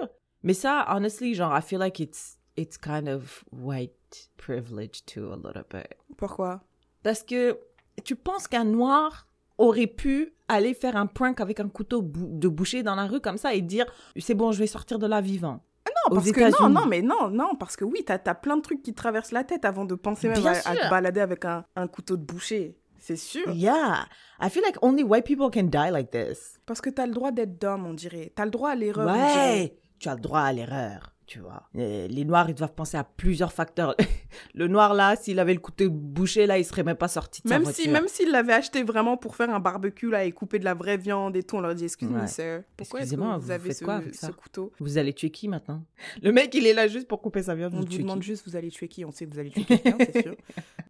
[0.43, 5.37] Mais ça, honestly, genre, I feel like it's, it's kind of white privilege too, a
[5.37, 5.95] little bit.
[6.17, 6.61] Pourquoi?
[7.03, 7.59] Parce que
[8.05, 9.27] tu penses qu'un noir
[9.59, 13.39] aurait pu aller faire un prank avec un couteau de boucher dans la rue comme
[13.39, 13.87] ça et dire
[14.19, 15.63] c'est bon, je vais sortir de là vivant.
[15.87, 18.57] Non, Aux parce que non, non, mais non, non, parce que oui, t'as as plein
[18.57, 21.21] de trucs qui traversent la tête avant de penser même Bien à, à te balader
[21.21, 22.77] avec un, un couteau de boucher.
[22.99, 23.51] C'est sûr.
[23.53, 24.07] Yeah,
[24.41, 26.59] I feel like only white people can die like this.
[26.67, 28.33] Parce que t'as le droit d'être d'homme, on dirait.
[28.35, 29.07] T'as le droit à l'erreur.
[29.07, 31.65] Ouais, tu as le droit à l'erreur, tu vois.
[31.75, 33.97] Les noirs, ils doivent penser à plusieurs facteurs.
[34.55, 37.43] le noir là, s'il avait le couteau de boucher là, il serait même pas sorti
[37.43, 37.83] de sa Même voiture.
[37.85, 40.75] si, même s'il l'avait acheté vraiment pour faire un barbecue là et couper de la
[40.75, 42.27] vraie viande et tout, on leur dit excusez-moi, Ouais.
[42.29, 44.33] sir, pourquoi est-ce que vous, vous avez ce, quoi avec ce ça?
[44.33, 44.73] couteau?
[44.79, 45.83] Vous allez tuer qui maintenant?
[46.23, 47.75] Le mec, il est là juste pour couper sa viande.
[47.75, 49.05] On vous demande juste vous allez tuer qui?
[49.05, 50.37] On sait que vous allez tuer quelqu'un, c'est sûr.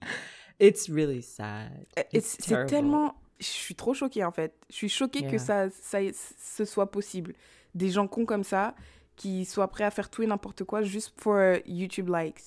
[0.60, 1.70] It's really sad.
[2.12, 3.14] It's c'est tellement.
[3.38, 4.54] Je suis trop choquée en fait.
[4.70, 5.70] Je suis choquée que ça, Yeah.
[5.82, 5.98] ça,
[6.38, 7.34] ce soit possible.
[7.74, 8.74] Des gens cons comme ça
[9.16, 12.42] qui soient prêts à faire tout et n'importe quoi juste pour YouTube likes.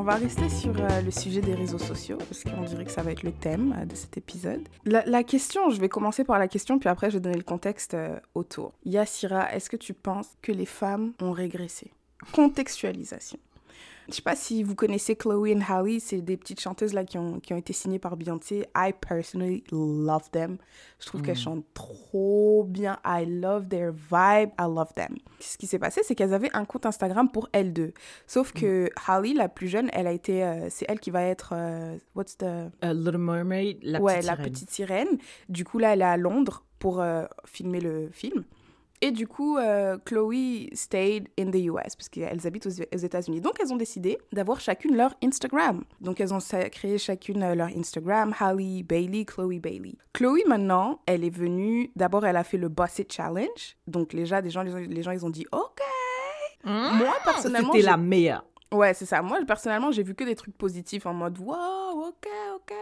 [0.00, 3.02] On va rester sur euh, le sujet des réseaux sociaux parce qu'on dirait que ça
[3.02, 4.66] va être le thème euh, de cet épisode.
[4.86, 7.42] La, la question, je vais commencer par la question puis après je vais donner le
[7.42, 8.72] contexte euh, autour.
[8.86, 11.92] Yassira, est-ce que tu penses que les femmes ont régressé?
[12.32, 13.38] Contextualisation.
[14.10, 17.16] Je sais pas si vous connaissez Chloe and Halle, c'est des petites chanteuses là qui
[17.16, 18.66] ont, qui ont été signées par Beyoncé.
[18.76, 20.58] I personally love them.
[20.98, 22.98] Je trouve qu'elles chantent trop bien.
[23.06, 24.50] I love their vibe.
[24.58, 25.16] I love them.
[25.38, 27.92] Ce qui s'est passé, c'est qu'elles avaient un compte Instagram pour elles deux.
[28.26, 31.52] Sauf que Halle, la plus jeune, elle a été, euh, c'est elle qui va être,
[31.54, 34.52] euh, what's the, Euh, Little Mermaid, la ouais, petite la sirène.
[34.52, 35.18] petite sirène.
[35.48, 38.44] Du coup, là, elle est à Londres pour euh, filmer le film.
[39.02, 43.40] Et du coup, euh, Chloe stayed in the US, parce qu'elles habitent aux, aux États-Unis.
[43.40, 45.84] Donc, elles ont décidé d'avoir chacune leur Instagram.
[46.02, 46.38] Donc, elles ont
[46.70, 49.94] créé chacune euh, leur Instagram, Halle Bailey, Chloe Bailey.
[50.12, 51.90] Chloe, maintenant, elle est venue.
[51.96, 53.76] D'abord, elle a fait le Boss It Challenge.
[53.86, 55.80] Donc, les gens, les gens, les gens ils ont dit OK.
[56.64, 58.44] Moi, personnellement, C'était la meilleure.
[58.72, 59.22] Ouais, c'est ça.
[59.22, 62.74] Moi, personnellement, j'ai vu que des trucs positifs en mode wow, ok, ok.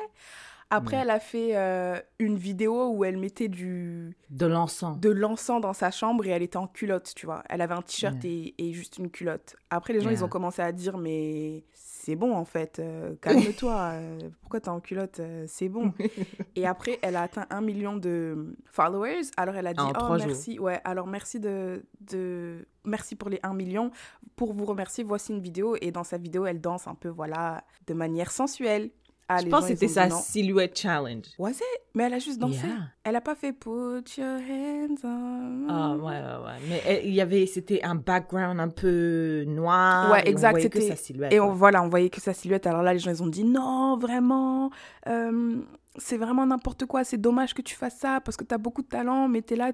[0.70, 1.02] Après, Ouais.
[1.02, 4.98] elle a fait euh, une vidéo où elle mettait du De l'encens.
[5.00, 7.42] de l'encens dans sa chambre et elle était en culotte, tu vois.
[7.48, 9.56] Elle avait un t-shirt et, et juste une culotte.
[9.70, 12.80] Après, les gens, ils ont commencé à dire, mais c'est bon, en fait.
[12.80, 13.74] euh, Calme-toi.
[13.94, 15.94] euh, pourquoi t'es en culotte C'est bon.
[16.54, 19.22] et après, elle a atteint un million de followers.
[19.38, 20.26] Alors, elle a dit, En oh, jours.
[20.26, 20.58] merci.
[20.58, 22.66] Ouais, alors merci de, de...
[22.84, 23.90] Merci pour les 1 million.
[24.36, 25.76] Pour vous remercier, voici une vidéo.
[25.80, 28.90] Et dans sa vidéo, elle danse un peu, voilà, de manière sensuelle.
[29.30, 31.26] Ah, Je pense que c'était sa silhouette challenge.
[31.38, 31.62] Was it?
[31.94, 32.66] Mais elle a juste dansé.
[32.66, 32.76] Yeah.
[33.04, 35.66] Elle a pas fait put your hands on.
[35.68, 36.12] Ah ouais, ouais,
[36.46, 36.58] ouais.
[36.86, 40.10] Mais il y avait, c'était un background un peu noir.
[40.10, 41.32] Ouais, exact, voyait que c'était- sa silhouette.
[41.32, 41.54] Et on, ouais.
[41.56, 42.66] voilà, on voyait que sa silhouette.
[42.66, 44.70] Alors là, les gens, ils ont dit non, vraiment,
[45.08, 45.56] euh,
[45.98, 47.04] c'est vraiment n'importe quoi.
[47.04, 49.54] C'est dommage que tu fasses ça parce que tu as beaucoup de talent, mais tu
[49.54, 49.72] es là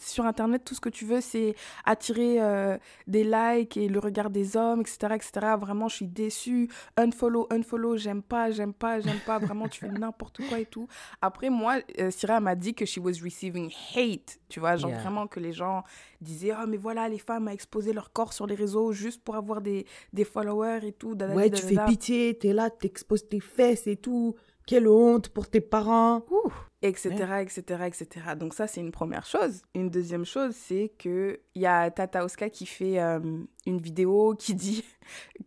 [0.00, 4.30] sur Internet, tout ce que tu veux, c'est attirer euh, des likes et le regard
[4.30, 5.30] des hommes, etc., etc.
[5.58, 6.68] Vraiment, je suis déçue.
[6.96, 9.38] Unfollow, unfollow, j'aime pas, j'aime pas, j'aime pas.
[9.38, 10.88] Vraiment, tu fais n'importe quoi et tout.
[11.20, 14.38] Après, moi, euh, Syrah m'a dit que she was receiving hate.
[14.48, 15.00] Tu vois, genre Yeah.
[15.00, 15.82] vraiment que les gens
[16.20, 19.34] disaient Oh, mais voilà, les femmes ont exposé leur corps sur les réseaux juste pour
[19.36, 21.14] avoir des, des followers et tout.
[21.34, 24.34] Ouais, tu fais pitié, t'es là, t'exposes tes fesses et tout.
[24.66, 26.24] Quelle honte pour tes parents.
[26.30, 26.52] Ouh,
[26.82, 28.08] etc., etc., etc.
[28.38, 29.62] Donc ça, c'est une première chose.
[29.74, 33.20] Une deuxième chose, c'est que il y a Tata Oska qui fait euh,
[33.66, 34.84] une vidéo qui dit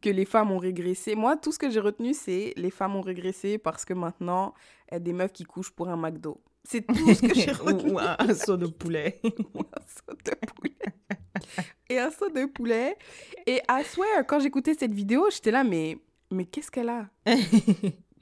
[0.02, 1.16] que les femmes ont régressé.
[1.16, 4.54] Moi, tout ce que j'ai retenu, c'est les femmes ont régressé parce que maintenant,
[4.90, 6.42] il y a des meufs qui couchent pour un McDo.
[6.64, 7.94] C'est tout ce que j'ai retenu.
[7.94, 9.20] Ou un, saut de poulet.
[9.24, 10.76] Ou un saut de poulet.
[11.90, 12.98] Et un saut de poulet.
[13.46, 15.98] Et I swear, quand j'écoutais cette vidéo, j'étais là, mais,
[16.32, 17.10] mais qu'est-ce qu'elle a?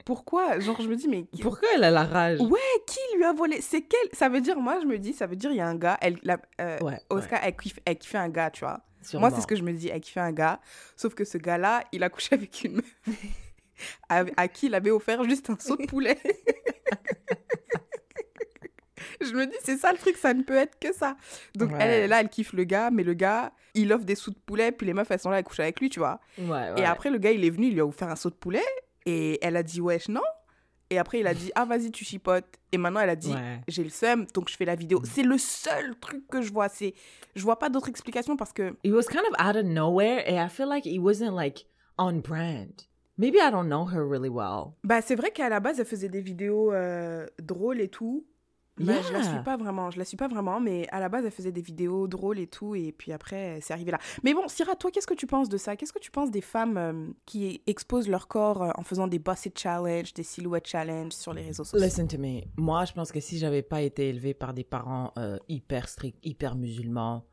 [0.08, 0.58] Pourquoi?
[0.58, 2.40] Genre, je me dis, mais Pourquoi elle a la rage?
[2.40, 3.60] Ouais, qui lui a volé?
[3.60, 4.00] C'est quel?
[4.14, 5.98] Ça veut dire, moi, je me dis, ça veut dire, il y a un gars,
[6.00, 8.80] elle, la, euh, Ouais, Oscar, elle, kiffe, elle kiffait un gars, tu vois.
[9.02, 9.26] sûrement.
[9.28, 10.60] Moi, c'est ce que je me dis, elle kiffait un gars.
[10.96, 12.96] Sauf que ce gars-là, il a couché avec une meuf
[14.08, 16.16] à, à qui il avait offert juste un saut de poulet.
[19.20, 21.16] je me dis, c'est ça le truc, ça ne peut être que ça.
[21.54, 21.84] Donc, elle, Ouais.
[21.84, 24.38] elle est là, elle kiffe le gars, mais le gars, il offre des sauts de
[24.46, 26.18] poulet, puis les meufs, elles sont là, elles couchent avec lui, tu vois.
[26.38, 26.72] Ouais, ouais.
[26.78, 28.64] Et après, le gars, il est venu, il lui a offert un saut de poulet.
[29.10, 30.20] Et elle a dit, wesh, non.
[30.90, 32.46] Et après, il a dit, ah, vas-y, tu chipotes.
[32.72, 33.60] Et maintenant, elle a dit, Ouais.
[33.68, 35.00] j'ai le seum, donc je fais la vidéo.
[35.04, 36.68] C'est le seul truc que je vois.
[36.68, 36.94] C'est,
[37.34, 40.36] je vois pas d'autre explication parce que, It was kind of out of nowhere, and
[40.44, 41.66] I feel like it wasn't like
[41.98, 42.86] on brand.
[43.18, 44.74] Maybe I don't know her really well.
[44.84, 48.24] bah, c'est vrai qu'à la base, elle faisait des vidéos euh, drôles et tout.
[48.80, 51.24] Bah, Je la suis pas vraiment, je la suis pas vraiment, mais à la base,
[51.24, 53.98] elle faisait des vidéos drôles et tout, et puis après, c'est arrivé là.
[54.22, 55.76] Mais bon, Syrah, toi, qu'est-ce que tu penses de ça?
[55.76, 59.18] Qu'est-ce que tu penses des femmes euh, qui exposent leur corps euh, en faisant des
[59.18, 61.84] bossy challenge, des silhouettes challenge sur les réseaux sociaux?
[61.84, 62.42] Listen to me.
[62.56, 66.18] Moi, je pense que si j'avais pas été élevée par des parents euh, hyper stricts,
[66.24, 67.24] hyper musulmans,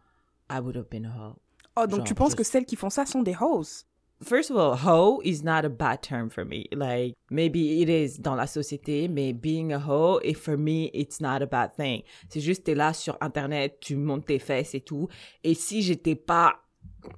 [0.51, 1.35] I would have been a hoe.
[1.77, 3.85] Oh, donc Genre, tu penses je- que celles qui font ça sont des hoes?
[4.23, 6.67] First of all, hoe is not a bad term for me.
[6.71, 11.19] Like, maybe it is dans la société, mais being a hoe, et for me, it's
[11.19, 12.01] not a bad thing.
[12.29, 15.09] C'est juste, t'es là sur Internet, tu montes tes fesses et tout.
[15.43, 16.61] Et si j'étais pas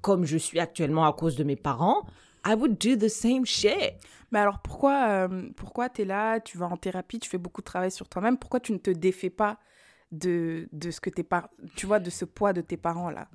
[0.01, 2.05] comme je suis actuellement à cause de mes parents,
[2.45, 3.93] I would do the same shit.
[4.31, 7.61] Mais alors pourquoi, euh, pourquoi tu es là, tu vas en thérapie, tu fais beaucoup
[7.61, 9.59] de travail sur toi-même, pourquoi tu ne te défais pas
[10.11, 11.25] de, de ce que tes
[11.75, 13.29] tu vois, de ce poids de tes parents là?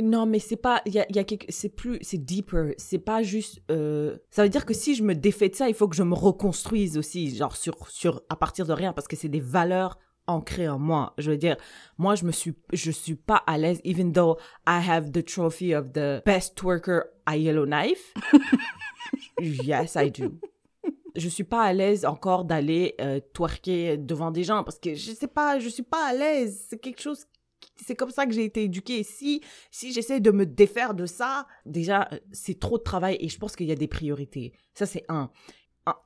[0.00, 2.72] Non, mais c'est pas, il y a, y a quelque, c'est plus, c'est deeper.
[2.78, 5.74] C'est pas juste, euh, ça veut dire que si je me défais de ça, il
[5.74, 9.16] faut que je me reconstruise aussi, genre sur, sur, à partir de rien, parce que
[9.16, 11.14] c'est des valeurs ancrées en moi.
[11.18, 11.56] Je veux dire,
[11.96, 15.74] moi, je me suis, je suis pas à l'aise, even though I have the trophy
[15.74, 18.14] of the best twerker à Yellowknife.
[19.40, 20.38] yes, I do.
[21.16, 25.10] Je suis pas à l'aise encore d'aller euh, twerker devant des gens parce que je
[25.10, 26.66] sais pas, je suis pas à l'aise.
[26.68, 27.24] C'est quelque chose
[27.84, 29.02] c'est comme ça que j'ai été éduquée.
[29.02, 33.28] Si, si j'essaie de me défaire de ça, déjà, euh, c'est trop de travail et
[33.28, 34.52] je pense qu'il y a des priorités.
[34.74, 35.30] Ça, c'est un.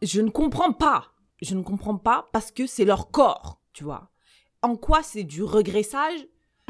[0.02, 1.12] Je ne comprends pas.
[1.40, 4.11] Je ne comprends pas parce que c'est leur corps, tu vois.
[4.62, 6.26] En quoi c'est du regressage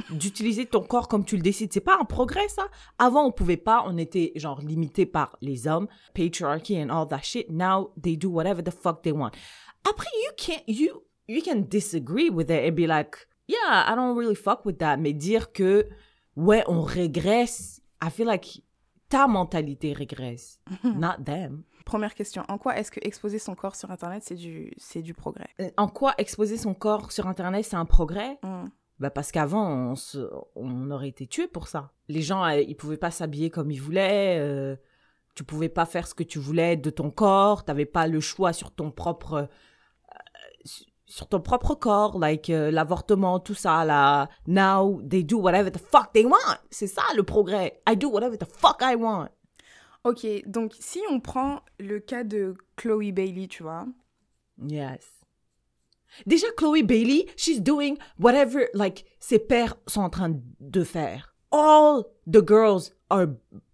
[0.08, 1.72] d'utiliser ton corps comme tu le décides?
[1.74, 2.68] C'est pas un progrès, ça?
[2.98, 3.84] Avant, on pouvait pas.
[3.86, 7.50] On était, genre, limité par les hommes, patriarchy and all that shit.
[7.50, 9.32] Now, they do whatever the fuck they want.
[9.86, 14.16] Après, you can't, you, you can disagree with it and be like, yeah, I don't
[14.16, 14.96] really fuck with that.
[14.98, 15.88] Mais dire que,
[16.37, 18.62] ouais, on régresse, I feel like
[19.09, 21.64] ta mentalité régresse, not them.
[21.85, 25.14] Première question, en quoi est-ce que exposer son corps sur Internet, c'est du, c'est du
[25.14, 25.48] progrès?
[25.61, 28.38] Euh, En quoi exposer son corps sur Internet, c'est un progrès?
[28.42, 28.66] Hmm.
[29.00, 31.90] bah parce qu'avant, on, se- on aurait été tués pour ça.
[32.09, 34.38] Les gens, euh, ils pouvaient pas s'habiller comme ils voulaient.
[34.38, 34.76] euh,
[35.35, 37.64] tu pouvais pas faire ce que tu voulais de ton corps.
[37.64, 39.46] T'avais pas le choix sur ton propre, euh,
[41.12, 44.31] sur ton propre corps, like euh, l'avortement, tout ça là.
[44.46, 46.57] Now they do whatever the fuck they want.
[46.70, 47.83] C'est ça le progrès.
[47.87, 49.29] I do whatever the fuck I want.
[50.05, 53.85] Ok, donc si on prend le cas de Chloe Bailey, tu vois,
[54.66, 55.07] Yes.
[56.27, 61.35] Déjà, Chloe Bailey, she's doing whatever, like, ses pères sont en train de faire.
[61.51, 63.27] All the girls are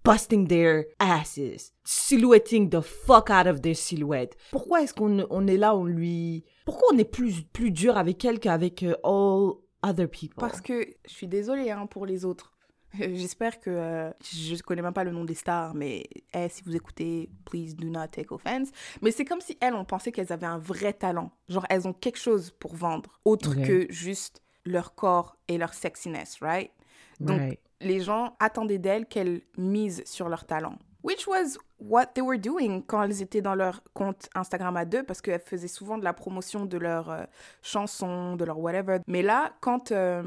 [0.05, 4.37] busting their asses, silhouetting the fuck out of their silhouette.
[4.51, 6.44] Pourquoi est-ce qu'on on est là, on lui...
[6.68, 10.37] Pourquoi on est plus, plus dur avec elle qu'avec euh, all other people?
[10.38, 12.52] Parce que je suis désolée hein, pour les autres.
[12.94, 16.04] J'espère que euh, je ne connais même pas le nom des stars, mais
[16.35, 18.68] eh, si vous écoutez, please do not take offense.
[19.00, 21.31] Mais c'est comme si elles, on pensait qu'elles avaient un vrai talent.
[21.48, 26.38] Genre, elles ont quelque chose pour vendre, autre que juste leur corps et leur sexiness,
[26.42, 26.70] right?
[27.18, 27.61] Donc, Right.
[27.81, 30.78] les gens attendaient d'elles qu'elles misent sur leur talent.
[31.08, 35.02] Which was what they were doing quand elles étaient dans leur compte Instagram à deux,
[35.02, 37.24] parce qu'elles faisaient souvent de la promotion de leurs euh,
[37.62, 38.98] chansons, de leur whatever.
[39.06, 40.22] Mais là, quand euh,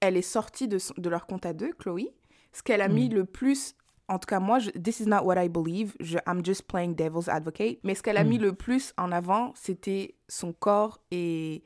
[0.00, 2.14] elle est sortie de, de leur compte à deux, Chloé,
[2.52, 3.74] ce qu'elle a mis le plus,
[4.08, 6.94] en tout cas moi, je- this is not what I believe, je, I'm just playing
[6.94, 11.64] devil's advocate, mais ce qu'elle a mis le plus en avant, c'était son corps et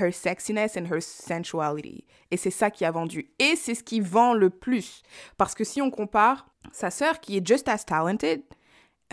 [0.00, 2.04] her sexiness and her sensuality.
[2.30, 3.30] Et c'est ça qui a vendu.
[3.38, 5.02] Et c'est ce qui vend le plus.
[5.36, 8.42] Parce que si on compare sa sœur, qui est just as talented,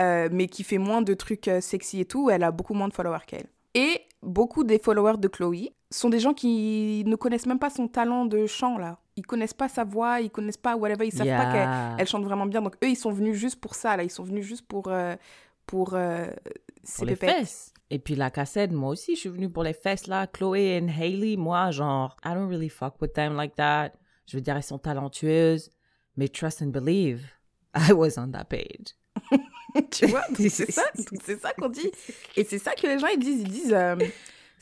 [0.00, 2.88] euh, mais qui fait moins de trucs euh, sexy et tout, elle a beaucoup moins
[2.88, 3.46] de followers qu'elle.
[3.74, 7.88] Et beaucoup des followers de Chloé sont des gens qui ne connaissent même pas son
[7.88, 8.98] talent de chant, là.
[9.16, 12.24] Ils connaissent pas sa voix, ils connaissent pas whatever, ils savent pas qu'elle elle chante
[12.24, 12.62] vraiment bien.
[12.62, 14.02] Donc eux, ils sont venus juste pour ça, là.
[14.02, 14.88] Ils sont venus juste pour...
[14.88, 15.14] euh,
[15.66, 16.26] pour euh,
[16.96, 17.38] pour les pépettes.
[17.38, 17.73] fesses.
[17.90, 20.26] Et puis la cassette, moi aussi, je suis venue pour les fesses là.
[20.26, 23.92] Chloé et Hailey, moi, genre, I don't really fuck with them like that.
[24.26, 25.70] Je veux dire, elles sont talentueuses,
[26.16, 27.26] mais trust and believe,
[27.74, 28.94] I was on that page.
[29.90, 30.82] tu vois c'est ça
[31.40, 31.90] ça qu'on dit
[32.36, 33.96] et c'est ça que les gens ils disent ils disent euh,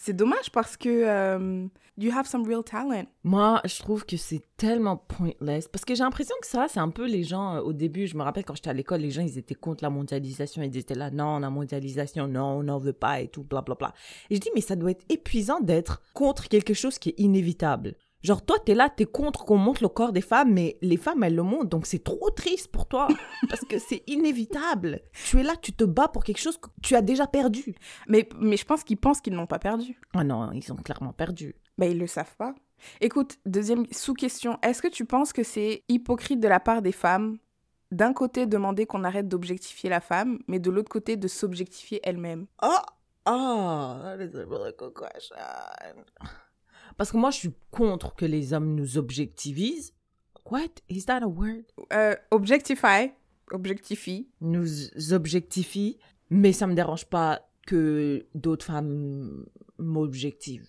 [0.03, 4.43] c'est dommage parce que euh, you have some real talent Moi, je trouve que c'est
[4.57, 5.69] tellement pointless.
[5.69, 8.17] Parce que j'ai l'impression que ça, c'est un peu les gens, euh, au début, je
[8.17, 10.61] me rappelle quand j'étais à l'école, les gens, ils étaient contre la mondialisation.
[10.62, 13.95] Ils étaient là, non, la mondialisation, non, on n'en veut pas et tout, blablabla.
[14.29, 17.95] Et je dis, mais ça doit être épuisant d'être contre quelque chose qui est inévitable.
[18.23, 21.25] Genre, toi, t'es là, t'es contre qu'on monte le corps des femmes, mais les femmes,
[21.25, 23.09] elles le montent, donc c'est trop triste pour toi.
[23.49, 25.01] parce que c'est inévitable.
[25.13, 27.75] Tu es là, tu te bats pour quelque chose que tu as déjà perdu.
[28.07, 31.13] mais mais je pense qu'ils pensent qu'ils n'ont pas perdu Ah non, ils ont clairement
[31.13, 31.57] perdu.
[31.79, 32.55] ben ils le savent pas
[33.01, 37.39] écoute deuxième sous-question est-ce que tu penses que c'est hypocrite de la part des femmes
[37.93, 42.47] d'un côté demander qu'on arrête d'objectifier la femme mais de l'autre côté de s'objectifier elle-même
[42.61, 42.69] Oh,
[43.27, 45.37] oh, that is a really good question.
[46.96, 49.92] Parce que moi, je suis contre que les hommes nous objectivisent.
[50.50, 50.68] What?
[50.88, 51.64] Is that a word?
[51.92, 53.12] euh, objectify
[53.50, 54.66] objectifie Nous
[55.12, 55.98] objectifient,
[56.31, 59.44] mais ça me dérange pas que d'autres femmes
[59.78, 60.68] m'objectivent.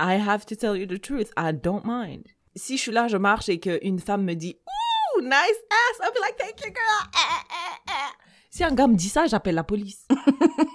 [0.00, 2.24] I have to tell you the truth, I don't mind.
[2.54, 6.12] Si je suis là, je marche et qu'une femme me dit Ooh, nice ass, I'll
[6.12, 7.10] be like, thank you, girl.
[7.14, 8.14] Eh, eh, eh.
[8.50, 10.06] Si un gars me dit ça, j'appelle la police.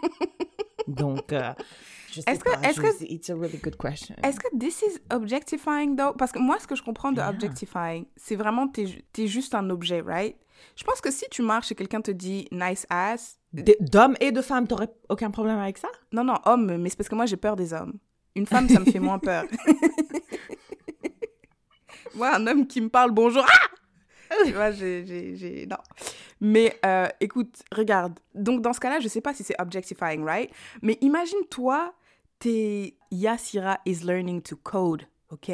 [0.87, 1.53] Donc, euh,
[2.13, 4.15] je sais Est-ce que- est-ce que- sais- It's a really good question.
[4.23, 6.13] Est-ce que this is objectifying though?
[6.13, 7.29] Parce que moi, ce que je comprends de Yeah.
[7.29, 10.35] objectifying, c'est vraiment t'es t'es juste un objet, right?
[10.75, 14.41] Je pense que si tu marches et quelqu'un te dit nice ass, D'hommes et de
[14.41, 15.89] femmes, t'aurais aucun problème avec ça?
[16.11, 17.99] non, non, homme, mais c'est parce que moi j'ai peur des hommes.
[18.35, 19.45] Une femme, ça me fait moins peur.
[22.15, 24.35] moi, un homme qui me parle bonjour, ah!
[24.45, 25.77] Tu vois, j'ai, j'ai, j'ai- non.
[26.41, 28.19] Mais euh, écoute, regarde.
[28.33, 30.49] Donc dans ce cas-là, je sais pas si c'est objectifying, right?
[30.81, 31.93] Mais imagine toi,
[32.43, 35.49] t'es Yasira is learning to code, ok?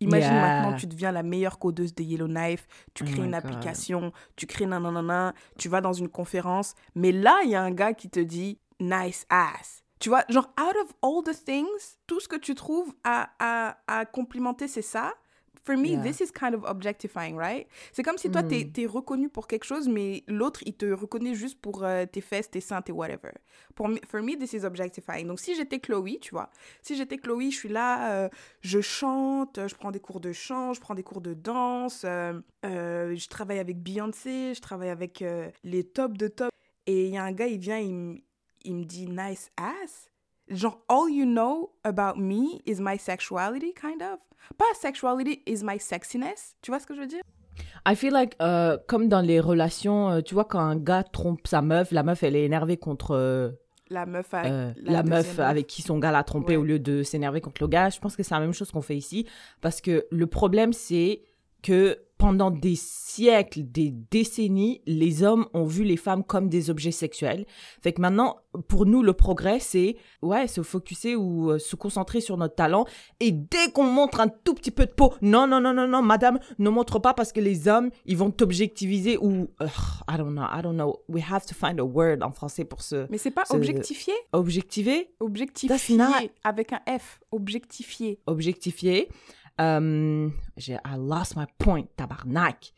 [0.00, 0.40] Imagine Yeah.
[0.40, 3.44] maintenant, tu deviens la meilleure codeuse de Yellowknife, tu Oh crées une God.
[3.44, 7.70] application, tu crées nanana, tu vas dans une conférence, mais là, il y a un
[7.70, 9.84] gars qui te dit nice ass.
[10.00, 13.78] Tu vois, genre, out of all the things, tout ce que tu trouves à, à,
[13.86, 15.14] à complimenter, c'est ça?
[15.66, 16.02] For me, Yeah.
[16.02, 17.66] this is kind of objectifying, right?
[17.92, 18.80] C'est comme si toi, t'es Mm.
[18.82, 22.48] es reconnu pour quelque chose, mais l'autre, il te reconnaît juste pour euh, tes fesses,
[22.48, 23.32] tes seins, tes whatever.
[23.74, 25.26] Pour me, for me, this is objectifying.
[25.26, 26.50] Donc, si j'étais Chloé, tu vois,
[26.82, 28.28] si j'étais Chloé, je suis là, euh,
[28.60, 32.40] je chante, je prends des cours de chant, je prends des cours de danse, euh,
[32.62, 35.24] je travaille avec Beyoncé, je travaille avec
[35.64, 36.50] les tops de top.
[36.86, 40.10] Et il y a un gars, il vient, il me dit nice ass.
[40.48, 44.18] Genre, all you know about me is my sexuality, kind of.
[44.56, 46.54] Pas sexuality is my sexiness.
[46.62, 47.22] Tu vois ce que je veux dire?
[47.84, 51.46] I feel like, euh, comme dans les relations, euh, tu vois, quand un gars trompe
[51.46, 53.50] sa meuf, la meuf, elle est énervée contre euh,
[53.90, 56.56] La meuf avec euh, la, la, meuf avec qui son gars l'a trompé Ouais.
[56.56, 57.88] au lieu de s'énerver contre le gars.
[57.90, 59.26] Je pense que c'est la même chose qu'on fait ici.
[59.60, 61.22] Parce que le problème, c'est
[61.62, 66.90] que pendant des siècles, des décennies, les hommes ont vu les femmes comme des objets
[66.90, 67.46] sexuels.
[67.82, 72.20] Fait que maintenant, pour nous, le progrès, c'est ouais, se focuser ou euh, se concentrer
[72.20, 72.86] sur notre talent.
[73.20, 76.02] Et dès qu'on montre un tout petit peu de peau, non, non, non, non, non,
[76.02, 80.42] madame, ne montre pas parce que les hommes, ils vont t'objectiviser ou I don't know,
[80.42, 81.02] I don't know.
[81.08, 83.06] We have to find a word en français pour ce.
[83.10, 84.14] Mais c'est pas objectifier?
[84.32, 85.10] Objectiver?
[85.20, 85.98] Objectifier
[86.44, 87.20] avec un F.
[87.30, 88.20] Objectifier.
[88.26, 89.08] Objectifier.
[89.58, 92.72] Um, j'ai I lost my point, tabarnak.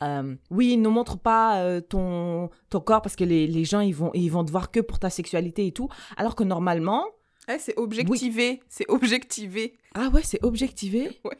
[0.00, 3.94] Um, oui, ne montre pas euh, ton, ton corps parce que les, les, gens, ils
[3.94, 5.88] vont, ils vont te voir que pour ta sexualité et tout.
[6.16, 7.04] Alors que normalement...
[7.48, 8.60] Eh, c'est objectivé.
[8.68, 9.74] C'est objectivé.
[9.94, 11.20] Ah ouais, c'est objectivé.
[11.24, 11.36] Ouais.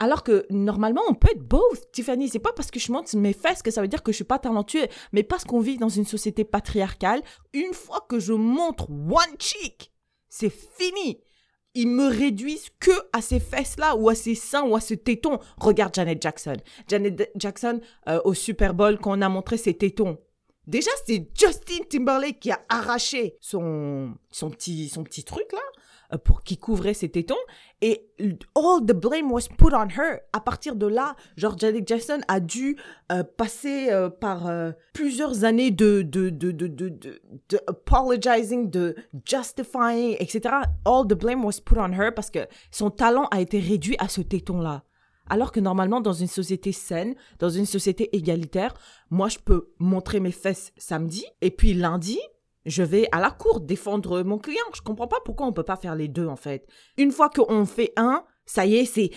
[0.00, 2.28] Alors que normalement, on peut être both, Tiffany.
[2.28, 4.24] C'est pas parce que je montre mes fesses que ça veut dire que je suis
[4.24, 7.22] pas talentueux, mais parce qu'on vit dans une société patriarcale.
[7.52, 9.92] Une fois que je montre one cheek,
[10.28, 11.20] c'est fini
[11.78, 15.38] ils me réduisent que à ces fesses-là ou à ces seins ou à ce téton.
[15.58, 16.56] Regarde Janet Jackson.
[16.88, 20.18] Janet Jackson euh, au Super Bowl quand on a montré ses tétons.
[20.66, 25.60] Déjà, c'est Justin Timberlake qui a arraché son, son, petit, son petit truc là
[26.16, 27.36] pour qui couvrait ses tétons
[27.82, 28.08] et
[28.54, 30.20] all the blame was put on her.
[30.32, 32.76] À partir de là, genre Janet Jackson a dû
[33.12, 34.50] euh, passer euh, par
[34.94, 37.20] plusieurs années de de, de de, de, de,
[37.66, 38.94] apologizing, de
[39.24, 40.54] justifying, etc.
[40.84, 42.40] All the blame was put on her parce que
[42.70, 44.84] son talent a été réduit à ce téton-là.
[45.30, 48.74] Alors que normalement, dans une société saine, dans une société égalitaire,
[49.10, 52.18] moi, je peux montrer mes fesses samedi et puis lundi,
[52.68, 54.64] je vais à la cour défendre mon client.
[54.74, 56.66] Je comprends pas pourquoi on peut pas faire les deux en fait.
[56.96, 59.10] Une fois qu'on fait un, ça y est, c'est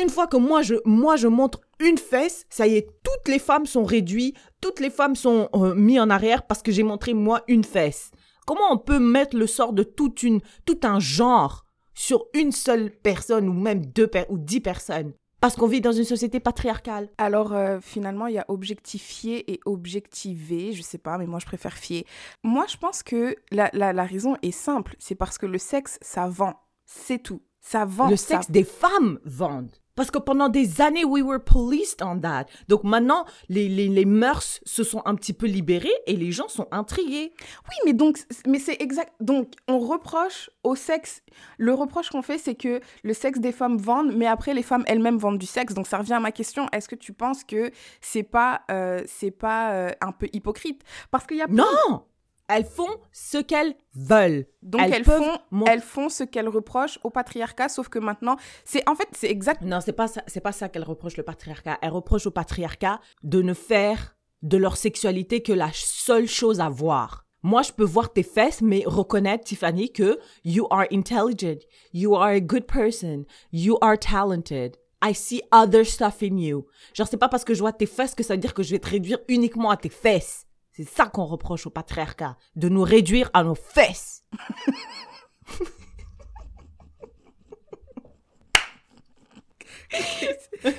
[0.00, 3.38] une fois que moi je moi je montre une fesse, ça y est, toutes les
[3.38, 7.14] femmes sont réduites, toutes les femmes sont euh, mises en arrière parce que j'ai montré
[7.14, 8.10] moi une fesse.
[8.46, 12.90] Comment on peut mettre le sort de toute une tout un genre sur une seule
[12.90, 15.12] personne ou même deux ou dix personnes?
[15.40, 17.08] Parce qu'on vit dans une société patriarcale.
[17.18, 21.46] Alors euh, finalement, il y a objectifier et objectiver, je sais pas, mais moi je
[21.46, 22.04] préfère fier.
[22.42, 25.98] Moi je pense que la, la, la raison est simple, c'est parce que le sexe,
[26.02, 26.54] ça vend.
[26.84, 27.42] C'est tout.
[27.60, 28.08] Ça vend.
[28.08, 29.79] Le sexe des femmes vendent.
[30.00, 32.46] Parce que pendant des années, we were policed on that.
[32.68, 36.48] Donc maintenant, les, les, les, mœurs se sont un petit peu libérées et les gens
[36.48, 37.34] sont intrigués.
[37.68, 39.12] Oui, mais donc, mais c'est exact.
[39.20, 41.20] Donc, on reproche au sexe.
[41.58, 44.84] Le reproche qu'on fait, c'est que le sexe des femmes vendent, mais après, les femmes
[44.86, 45.74] elles-mêmes vendent du sexe.
[45.74, 46.66] Donc, ça revient à ma question.
[46.72, 50.80] Est-ce que tu penses que c'est pas, euh, c'est pas euh, un peu hypocrite?
[51.10, 51.46] Parce qu'il y a.
[51.46, 52.04] Non
[52.50, 54.46] elles font ce qu'elles veulent.
[54.62, 58.94] Donc elles, font, elles font ce qu'elles reprochent au patriarcat, sauf que maintenant, c'est en
[58.94, 59.62] fait, c'est exact.
[59.62, 61.78] Non, c'est pas ça, c'est pas ça qu'elles reprochent le patriarcat.
[61.82, 66.68] Elles reprochent au patriarcat de ne faire de leur sexualité que la seule chose à
[66.68, 67.26] voir.
[67.42, 71.58] Moi, je peux voir tes fesses, mais reconnaître, Tiffany, que you are intelligent,
[71.94, 74.76] you are a good person, you are talented.
[75.02, 76.66] I see other stuff in you.
[76.92, 78.72] Genre, c'est pas parce que je vois tes fesses que ça veut dire que je
[78.72, 80.46] vais te réduire uniquement à tes fesses.
[80.80, 84.24] C'est ça qu'on reproche au patriarcat, de nous réduire à nos fesses.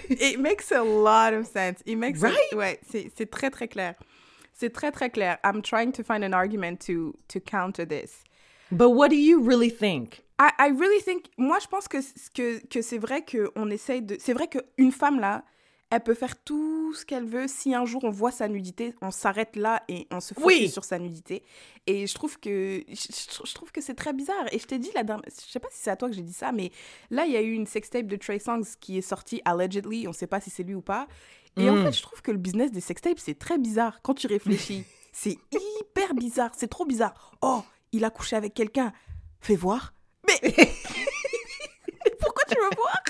[0.10, 1.84] It makes a lot of sense.
[1.86, 2.36] It makes right?
[2.54, 3.94] ouais, c'est très très clair.
[4.54, 5.38] C'est très très clair.
[5.44, 8.24] I'm trying to find an argument to to counter this.
[8.72, 10.24] But what do you really think?
[10.40, 12.00] I, I really think moi je pense que
[12.34, 15.44] que que c'est vrai que on essaye de c'est vrai qu'une femme là
[15.91, 17.47] elle peut faire tout ce qu'elle veut.
[17.47, 20.86] Si un jour on voit sa nudité, on s'arrête là et on se focus sur
[20.86, 21.43] sa nudité.
[21.86, 24.45] Et je trouve que je, trouve que c'est très bizarre.
[24.54, 26.21] Et je t'ai dit la dernière, je sais pas si c'est à toi que j'ai
[26.21, 26.71] dit ça, mais
[27.10, 30.08] là il y a eu une sextape de Trey Songs qui est sortie allegedly.
[30.08, 31.08] On sait pas si c'est lui ou pas.
[31.58, 31.84] Et en hmm.
[31.84, 34.86] fait, je trouve que le business des sextapes c'est très bizarre quand tu réfléchis.
[35.12, 36.51] c'est hyper bizarre.
[36.56, 37.34] C'est trop bizarre.
[37.41, 38.93] Oh, il a couché avec quelqu'un.
[39.41, 39.93] Fais voir.
[40.25, 40.39] Mais
[42.21, 43.01] pourquoi tu veux voir?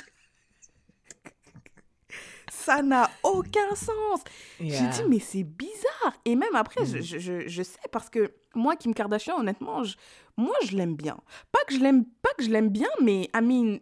[2.61, 4.21] Ça n'a aucun sens.
[4.59, 6.13] J'ai dit, mais c'est bizarre.
[6.25, 7.01] Et même après, je, mm.
[7.01, 9.95] je, je, sais parce que moi, Kim Kardashian, honnêtement, je,
[10.37, 11.17] moi, je l'aime bien.
[11.51, 13.79] Pas que je l'aime, pas que je l'aime bien, mais I mean.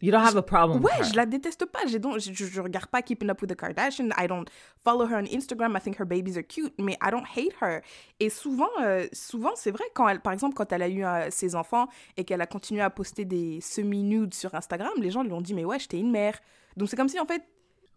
[0.00, 0.80] You don't have a problem.
[0.84, 1.84] Ouais, je la déteste pas.
[1.98, 4.10] Donc, je, je, regarde pas Keeping Up with the Kardashians.
[4.16, 4.48] I don't
[4.84, 5.76] follow her on Instagram.
[5.76, 7.80] I think her babies are cute, mais I don't hate her.
[8.20, 11.30] Et souvent, euh, souvent, c'est vrai quand elle, par exemple, quand elle a eu euh,
[11.30, 15.32] ses enfants et qu'elle a continué à poster des semi-nudes sur Instagram, les gens lui
[15.32, 16.38] ont dit mais ouais, j'étais une mère.
[16.76, 17.42] Donc c'est comme si en fait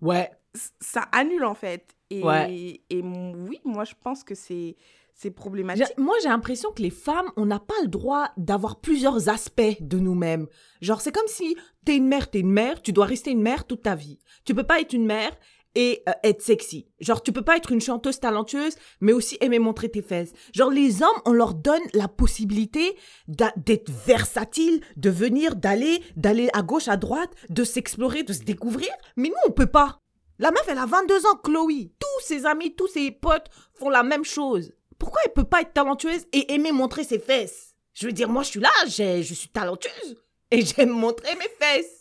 [0.02, 0.32] Ouais.
[0.80, 1.96] Ça annule en fait.
[2.10, 4.76] Et, et oui, moi je pense que c'est
[5.14, 5.86] c'est problématique.
[5.98, 10.00] Moi, j'ai l'impression que les femmes, on n'a pas le droit d'avoir plusieurs aspects de
[10.00, 10.48] nous-mêmes.
[10.82, 11.56] Genre, c'est comme si
[11.86, 14.18] t'es une mère, t'es une mère, tu dois rester une mère toute ta vie.
[14.46, 15.32] Tu peux pas être une mère
[15.76, 16.88] et euh, être sexy.
[17.00, 20.34] Genre, tu peux pas être une chanteuse talentueuse, mais aussi aimer montrer tes fesses.
[20.54, 22.96] Genre, les hommes, on leur donne la possibilité
[23.28, 28.90] d'être versatile, de venir, d'aller, d'aller à gauche, à droite, de s'explorer, de se découvrir.
[29.16, 29.98] Mais nous, on peut pas.
[30.40, 31.92] La meuf, elle a 22 ans, Chloé.
[32.00, 34.74] Tous ses amis, tous ses potes font la même chose.
[34.98, 37.76] Pourquoi elle peut pas être talentueuse et aimer montrer ses fesses?
[37.94, 40.18] Je veux dire, moi, je suis là, je suis talentueuse
[40.50, 42.01] et j'aime montrer mes fesses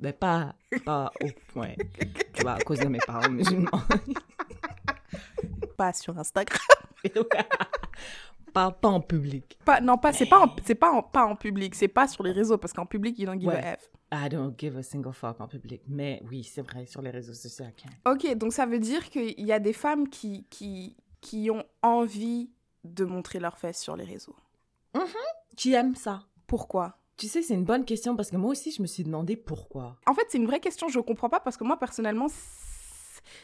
[0.00, 1.74] mais pas, pas au point,
[2.32, 3.70] tu vois, à cause de mes parents musulmans.
[5.76, 6.60] pas sur Instagram.
[8.52, 9.58] pas, pas en public.
[9.64, 12.22] Pas, non, pas, c'est pas, en, c'est pas, en, pas en public, c'est pas sur
[12.22, 13.90] les réseaux, parce qu'en public, you don't give a F.
[14.12, 15.82] I don't give a single fuck en public.
[15.86, 17.66] Mais oui, c'est vrai, sur les réseaux sociaux,
[18.06, 22.50] Ok, donc ça veut dire qu'il y a des femmes qui, qui, qui ont envie
[22.84, 24.36] de montrer leurs fesses sur les réseaux.
[24.94, 25.00] Mm
[25.56, 26.24] Qui aiment ça.
[26.46, 26.99] Pourquoi?
[27.20, 29.96] Tu sais, c'est une bonne question parce que moi aussi, je me suis demandé pourquoi.
[30.06, 32.28] En fait, c'est une vraie question, je comprends pas parce que moi, personnellement,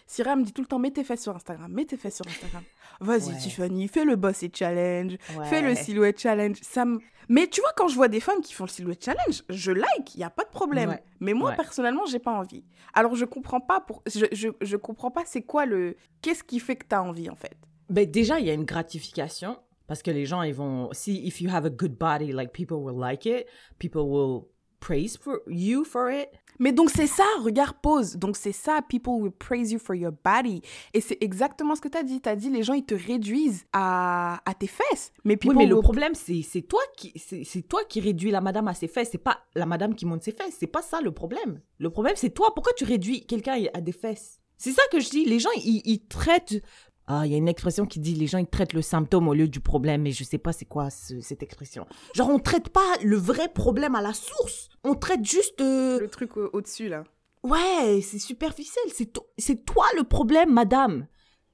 [0.07, 2.27] Syrah me dit tout le temps, mets tes fesses sur Instagram, mets tes fesses sur
[2.27, 2.63] Instagram.
[3.01, 6.57] Vas-y, Tiffany, fais le bossy challenge, fais le silhouette challenge.
[6.63, 6.87] Ça
[7.29, 10.15] Mais tu vois, quand je vois des femmes qui font le silhouette challenge, je like,
[10.15, 10.99] il n'y a pas de problème.
[11.21, 12.65] Mais moi, personnellement, j'ai pas envie.
[12.95, 14.03] Alors, je comprends pas pour...
[14.07, 15.97] je, je, je comprends pas c'est quoi le...
[16.23, 17.59] Qu'est-ce qui fait que tu as envie, en fait?
[17.91, 21.41] Ben, Déjà, il y a une gratification parce que les gens, ils vont, si if
[21.41, 23.47] you have a good body, like people will like it,
[23.79, 24.49] people will
[24.81, 26.29] praise for you for it.
[26.59, 28.17] Mais donc c'est ça, regarde, pause.
[28.17, 30.63] Donc c'est ça, people will praise you for your body.
[30.95, 32.21] Et c'est exactement ce que tu as dit.
[32.21, 35.13] Tu as dit, les gens, ils te réduisent à, à tes fesses.
[35.25, 38.75] Mais oui, mais le problème, c'est toi, qui, c'est toi qui réduis la madame à
[38.75, 39.11] ses fesses.
[39.13, 40.57] C'est pas la madame qui monte ses fesses.
[40.59, 41.61] C'est pas ça le problème.
[41.79, 42.55] Le problème, c'est toi.
[42.55, 44.41] Pourquoi tu réduis quelqu'un à des fesses?
[44.57, 45.27] C'est ça que je dis.
[45.27, 46.63] Les gens, ils, ils traitent
[47.09, 49.35] ah, il y a une expression qui dit les gens ils traitent le symptôme au
[49.35, 51.87] lieu du problème, mais je sais pas c'est quoi cette expression.
[52.15, 56.09] Genre on traite pas le vrai problème à la source, on traite juste euh, le
[56.09, 57.05] truc au-dessus là.
[57.45, 61.07] Ouais, c'est superficiel, c'est c'est toi le problème, madame.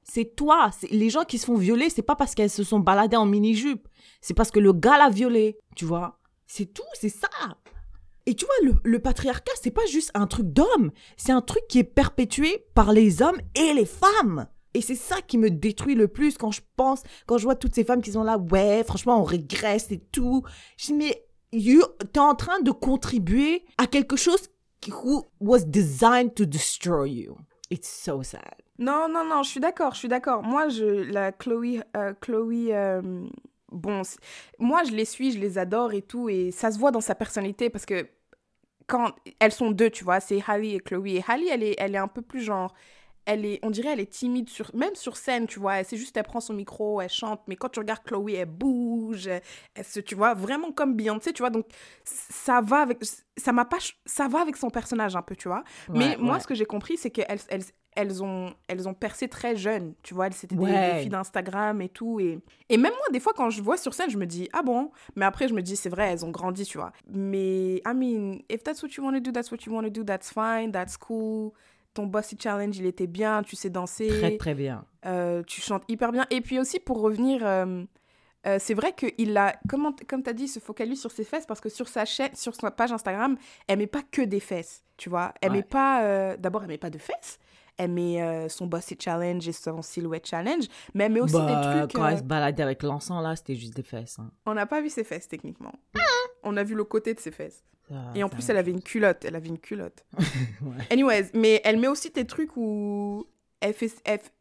[0.05, 3.16] C'est toi, les gens qui se font violer, c'est pas parce qu'elles se sont baladées
[3.16, 3.86] en mini-jupe,
[4.20, 6.18] c'est parce que le gars l'a violée, tu vois.
[6.46, 7.28] C'est tout, c'est ça.
[8.26, 11.62] Et tu vois, le, le patriarcat, c'est pas juste un truc d'homme, c'est un truc
[11.68, 14.46] qui est perpétué par les hommes et les femmes.
[14.75, 17.75] Et c'est ça qui me détruit le plus quand je pense, quand je vois toutes
[17.75, 20.43] ces femmes qui sont là, ouais, franchement, on régresse et tout.
[20.79, 24.49] Je dis, mais tu es en train de contribuer à quelque chose
[24.81, 24.93] qui
[25.41, 27.37] was designed to destroy you.
[27.70, 28.55] It's so sad.
[28.79, 30.43] Non, non, non, je suis d'accord, je suis d'accord.
[30.43, 30.66] Moi,
[31.11, 33.27] la Chloé, euh, euh,
[33.70, 34.03] bon,
[34.59, 37.14] moi, je les suis, je les adore et tout, et ça se voit dans sa
[37.14, 38.09] personnalité parce que
[38.87, 41.16] quand elles sont deux, tu vois, c'est Halle et Chloé.
[41.16, 42.75] Et Halle, elle est, elle est un peu plus genre,
[43.25, 45.85] elle est, on dirait, elle est timide, sur, même sur scène, tu vois.
[45.85, 47.41] C'est juste, elle prend son micro, elle chante.
[47.47, 49.29] Mais quand tu regardes Chloé, elle bouge.
[49.75, 51.51] Elle, se, tu vois, vraiment comme Beyoncé, tu vois.
[51.51, 51.66] Donc,
[52.05, 52.99] ça va avec,
[53.37, 55.62] ça m'a pas, ça va avec son personnage un peu, tu vois.
[55.89, 57.64] mais moi, ce que j'ai compris, c'est qu'elles, elles,
[57.95, 60.31] elles ont, elles ont percé très jeunes, tu vois.
[60.33, 62.18] C'était des, filles d'Instagram et tout.
[62.18, 64.62] Et, et même moi, des fois, quand je vois sur scène, je me dis, ah
[64.62, 64.91] bon?
[65.14, 66.93] Mais après, je me dis, c'est vrai, elles ont grandi, tu vois.
[67.07, 69.91] Mais, I mean, if that's what you want to do, that's what you want to
[69.91, 71.53] do, that's fine, that's cool
[71.95, 74.09] ton bossy challenge, il était bien, tu sais danser.
[74.09, 74.84] Très, très bien.
[75.07, 76.26] Euh, tu chantes hyper bien.
[76.30, 77.84] Et puis aussi, pour revenir, euh,
[78.47, 81.47] euh, c'est vrai qu'il a, comme, comme tu as dit, se focalise sur ses fesses
[81.47, 83.36] parce que sur sa chaîne, sur sa page Instagram,
[83.68, 85.32] elle met pas que des fesses, tu vois.
[85.40, 87.38] Elle met pas, d'abord, elle met pas de fesses.
[87.78, 90.64] Elle met son bossy challenge et son silhouette challenge,
[90.95, 91.95] mais elle met aussi des bah, trucs.
[91.95, 94.18] Quand elle se baladait avec l'encens, là, c'était juste des fesses.
[94.18, 94.30] Hein.
[94.45, 95.72] On n'a pas vu ses fesses, techniquement.
[96.43, 97.64] On a vu le côté de ses fesses
[98.14, 99.24] et en plus, elle avait une culotte.
[99.24, 100.05] Elle avait une culotte.
[100.90, 103.26] Anyways, mais elle met aussi des trucs où
[103.61, 103.93] elle fait,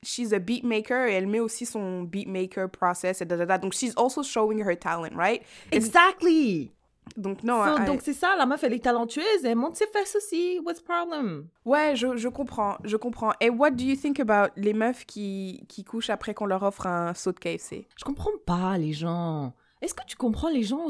[0.04, 3.45] she's a beat maker et elle met aussi son beat maker process et da, da,
[3.45, 3.58] da.
[3.58, 5.41] Donc, she's also showing her talent, right?
[5.72, 6.72] Exactly.
[7.18, 7.84] Donc, non.
[7.86, 10.60] donc, c'est ça, la meuf, elle est talentueuse, elle monte ses fesses aussi.
[10.66, 11.47] What's the problem?
[11.66, 13.34] Ouais, je, je comprends, je comprends.
[13.41, 16.88] Et what do you think about les meufs qui, qui couchent après qu'on leur offre
[16.88, 17.86] un saut de KFC?
[17.97, 19.54] Je comprends pas les gens.
[19.82, 20.88] Est-ce que tu comprends les gens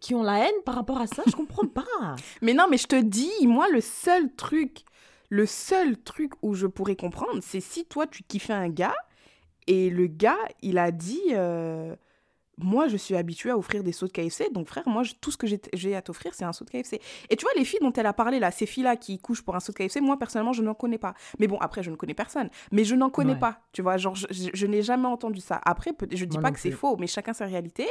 [0.00, 1.22] qui ont la haine par rapport à ça.
[1.26, 1.84] Je comprends pas.
[2.42, 4.84] mais non, mais je te dis, moi, le seul truc,
[5.30, 8.96] le seul truc où je pourrais comprendre, c'est si toi, tu kiffais un gars
[9.66, 11.22] et le gars, il a dit.
[11.32, 11.94] Euh,
[12.58, 15.36] moi, je suis habituée à offrir des sauts de KFC, donc frère, moi, tout ce
[15.36, 17.00] que j'ai à t'offrir, c'est un saut de KFC.
[17.28, 19.54] Et tu vois, les filles dont elle a parlé là, ces filles-là qui couchent pour
[19.54, 21.14] un saut de KFC, moi, personnellement, je n'en connais pas.
[21.38, 22.48] Mais bon, après, je ne connais personne.
[22.72, 25.60] Mais je n'en connais pas, tu vois, genre, je, n'ai jamais entendu ça.
[25.64, 27.86] Après, je dis pas que c'est faux, mais chacun sa réalité.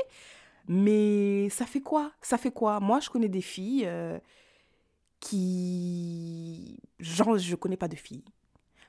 [0.68, 2.12] Mais ça fait quoi?
[2.22, 2.80] Ça fait quoi?
[2.80, 4.20] Moi, je connais des filles euh,
[5.20, 6.80] qui...
[7.00, 8.24] Genre, je connais pas de filles.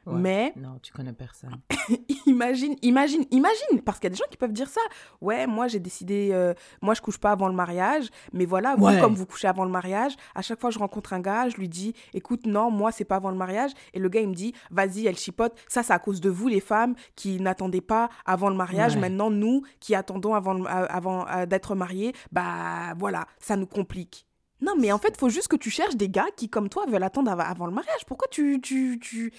[0.06, 0.20] Ouais.
[0.20, 1.50] Mais Non, tu connais personne.
[2.26, 4.80] imagine, imagine, imagine, parce qu'il y a des gens qui peuvent dire ça.
[5.20, 8.86] Ouais, moi j'ai décidé, euh, moi je couche pas avant le mariage, mais voilà, vous
[9.00, 11.68] comme vous couchez avant le mariage, à chaque fois je rencontre un gars, je lui
[11.68, 14.54] dis, écoute, non, moi c'est pas avant le mariage, et le gars il me dit,
[14.70, 18.48] vas-y, elle chipote, ça c'est à cause de vous les femmes qui n'attendaient pas avant
[18.48, 19.00] le mariage, Ouais.
[19.00, 24.26] maintenant nous qui attendons avant, euh, avant euh, d'être mariés, bah voilà, ça nous complique.
[24.60, 27.02] Non, mais en fait, faut juste que tu cherches des gars qui, comme toi, veulent
[27.02, 28.04] attendre av- avant le mariage.
[28.06, 28.60] Pourquoi tu.
[28.62, 29.32] tu, tu...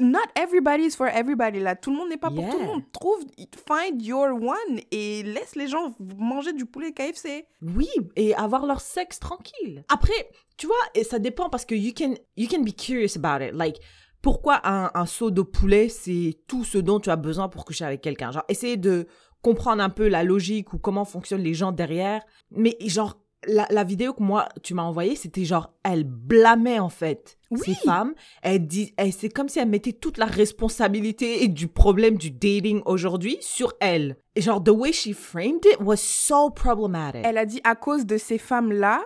[0.00, 1.60] Not everybody is for everybody.
[1.60, 2.82] Là, tout le monde n'est pas pour tout le monde.
[2.92, 3.24] Trouve,
[3.66, 7.46] find your one et laisse les gens manger du poulet KFC.
[7.62, 9.84] Oui, et avoir leur sexe tranquille.
[9.88, 13.44] Après, tu vois, et ça dépend parce que you can, you can be curious about
[13.44, 13.52] it.
[13.54, 13.76] Like,
[14.20, 17.84] pourquoi un, un seau de poulet, c'est tout ce dont tu as besoin pour coucher
[17.84, 18.32] avec quelqu'un?
[18.32, 19.06] Genre, essayer de
[19.42, 22.22] comprendre un peu la logique ou comment fonctionnent les gens derrière.
[22.50, 23.16] Mais genre,
[23.46, 27.60] la, la vidéo que moi, tu m'as envoyée, c'était genre, elle blâmait en fait Oui.
[27.64, 28.14] ces femmes.
[28.42, 32.30] Elle dit, elle, c'est comme si elle mettait toute la responsabilité et du problème du
[32.30, 34.16] dating aujourd'hui sur elle.
[34.34, 37.22] Et genre, the way she framed it was so problematic.
[37.24, 39.02] Elle a dit à cause de ces femmes-là,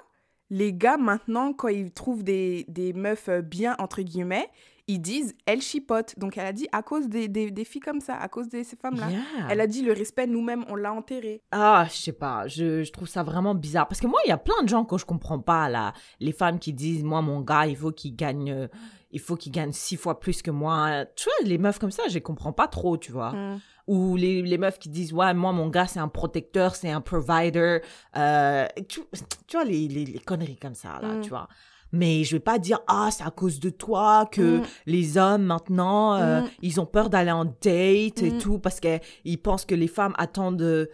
[0.50, 4.48] les gars, maintenant, quand ils trouvent des, des meufs euh, bien, entre guillemets,
[4.88, 6.18] ils disent elles chipotent.
[6.18, 8.62] Donc elle a dit à cause des, des, des filles comme ça, à cause de
[8.62, 9.10] ces femmes-là.
[9.10, 9.20] Yeah.
[9.50, 11.42] Elle a dit le respect, nous-mêmes, on l'a enterré.
[11.52, 13.86] Ah, je sais pas, je, je trouve ça vraiment bizarre.
[13.88, 15.92] Parce que moi, il y a plein de gens que je comprends pas, là.
[16.20, 18.68] Les femmes qui disent, moi, mon gars, il faut qu'il gagne, euh,
[19.10, 21.04] il faut qu'il gagne six fois plus que moi.
[21.16, 23.32] Tu vois, les meufs comme ça, je les comprends pas trop, tu vois.
[23.32, 23.60] Mm.
[23.88, 27.00] Ou les, les meufs qui disent, ouais, moi, mon gars, c'est un protecteur, c'est un
[27.00, 27.80] provider.
[28.16, 29.00] Euh, tu,
[29.46, 31.20] tu vois, les, les, les conneries comme ça, là, Mm.
[31.20, 31.48] tu vois.
[31.92, 34.62] Mais je vais pas dire, ah, c'est à cause de toi que Mm.
[34.86, 36.48] les hommes, maintenant, euh, Mm.
[36.62, 38.38] ils ont peur d'aller en date et Mm.
[38.38, 40.88] tout parce qu'ils pensent que les femmes attendent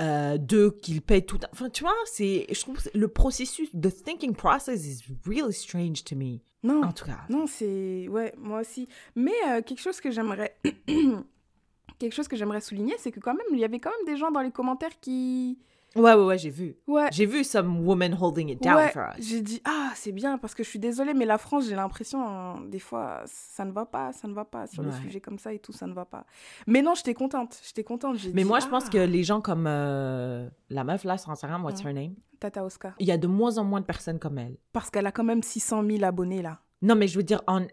[0.00, 1.38] euh, d'eux qu'ils payent tout.
[1.52, 6.16] Enfin, tu vois, c'est, je trouve le processus, the thinking process is really strange to
[6.16, 6.38] me.
[6.64, 7.20] Non, En tout cas.
[7.28, 8.08] non, c'est...
[8.08, 8.88] Ouais, moi aussi.
[9.14, 10.56] Mais euh, quelque chose que j'aimerais...
[11.98, 14.18] quelque chose que j'aimerais souligner, c'est que quand même, il y avait quand même des
[14.18, 15.58] gens dans les commentaires qui...
[15.96, 16.76] Ouais, ouais, ouais, j'ai vu.
[16.86, 19.24] Ouais, J'ai vu some women holding it down ouais, for us.
[19.24, 22.26] j'ai dit, ah, c'est bien, parce que je suis désolée, mais la France, j'ai l'impression,
[22.26, 24.90] hein, des fois, ça ne va pas, ça ne va pas, sur Ouais.
[24.90, 26.26] des sujets comme ça et tout, ça ne va pas.
[26.66, 28.16] Mais non, j'étais contente, j'étais contente.
[28.32, 31.30] Mais dit, moi, je pense ah, que les gens comme euh, la meuf là, sur
[31.30, 32.14] Instagram, what's her name?
[32.40, 32.94] Tata Oscar.
[32.98, 34.56] Il y a de moins en moins de personnes comme elle.
[34.72, 36.58] Parce qu'elle a quand même 600 000 abonnés, là.
[36.82, 37.66] Non, mais je veux dire, on, euh,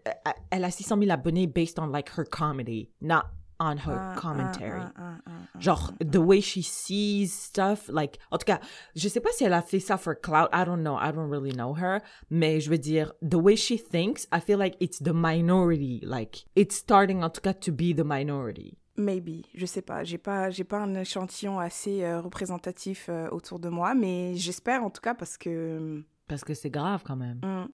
[0.50, 3.22] elle a 600 000 abonnés based on like her comedy, not
[3.64, 4.80] on her Ah, commentary.
[4.80, 8.58] ah, ah, ah, Genre, the way she sees stuff, like, en tout cas,
[8.96, 11.30] je sais pas si elle a fait ça for clout, I don't know, I don't
[11.30, 12.00] really know her,
[12.30, 16.44] mais je veux dire, the way she thinks, I feel like it's the minority, like,
[16.56, 18.76] it's starting en tout cas to be the minority.
[18.96, 23.58] Maybe, je sais pas, j'ai pas, j'ai pas un échantillon assez euh, représentatif euh, autour
[23.58, 26.02] de moi, mais j'espère en tout cas parce que.
[26.28, 27.40] Parce que c'est grave quand même.
[27.42, 27.68] hum,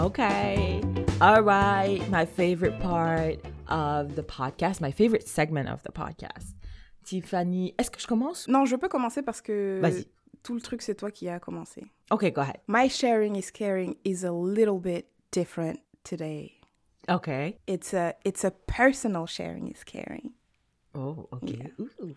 [0.00, 0.80] Okay.
[1.20, 2.00] All right.
[2.10, 6.54] My favorite part of the podcast, my favorite segment of the podcast.
[7.04, 8.46] Tiffany, est-ce que je commence?
[8.46, 9.80] Non, je peux commencer parce que
[10.44, 11.86] tout le truc c'est toi qui as commencé.
[12.12, 12.60] Okay, go ahead.
[12.68, 16.52] My sharing is caring is a little bit different today.
[17.08, 17.58] Okay.
[17.66, 20.34] It's a it's a personal sharing is caring.
[20.94, 21.72] Oh, okay.
[21.80, 22.14] Ooh.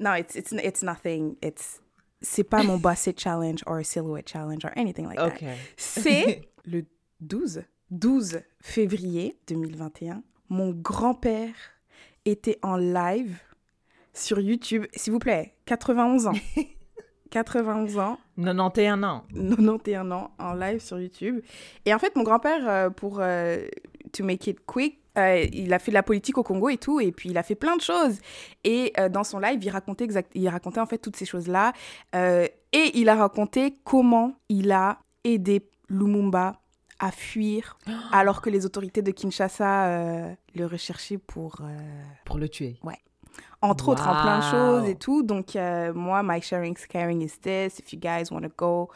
[0.00, 1.36] No, it's it's it's nothing.
[1.42, 1.80] It's
[2.22, 5.34] c'est pas mon basset challenge or a silhouette challenge or anything like that.
[5.34, 5.58] Okay.
[5.76, 6.86] C'est le
[7.20, 10.22] 12 12 février 2021.
[10.48, 11.54] Mon grand-père
[12.24, 13.38] était en live
[14.14, 16.32] sur YouTube, s'il vous plaît, 91 ans.
[17.30, 19.24] 91 ans, 91 ans.
[19.34, 21.40] 91 ans en live sur YouTube.
[21.84, 23.66] Et en fait, mon grand-père, euh, pour euh,
[24.12, 26.98] to make it quick, euh, il a fait de la politique au Congo et tout,
[26.98, 28.20] et puis il a fait plein de choses.
[28.64, 31.74] Et euh, dans son live, il racontait, exact, il racontait en fait toutes ces choses-là.
[32.14, 36.61] Et il a raconté comment il a aidé Lumumba
[37.02, 37.76] à fuir,
[38.12, 41.66] alors que les autorités de Kinshasa euh, le recherchaient pour euh,
[42.24, 42.78] Pour le tuer.
[43.60, 45.22] entre autres en plein de choses et tout.
[45.22, 47.78] Donc, euh, moi, my sharing is caring is this.
[47.78, 48.88] If you guys want to go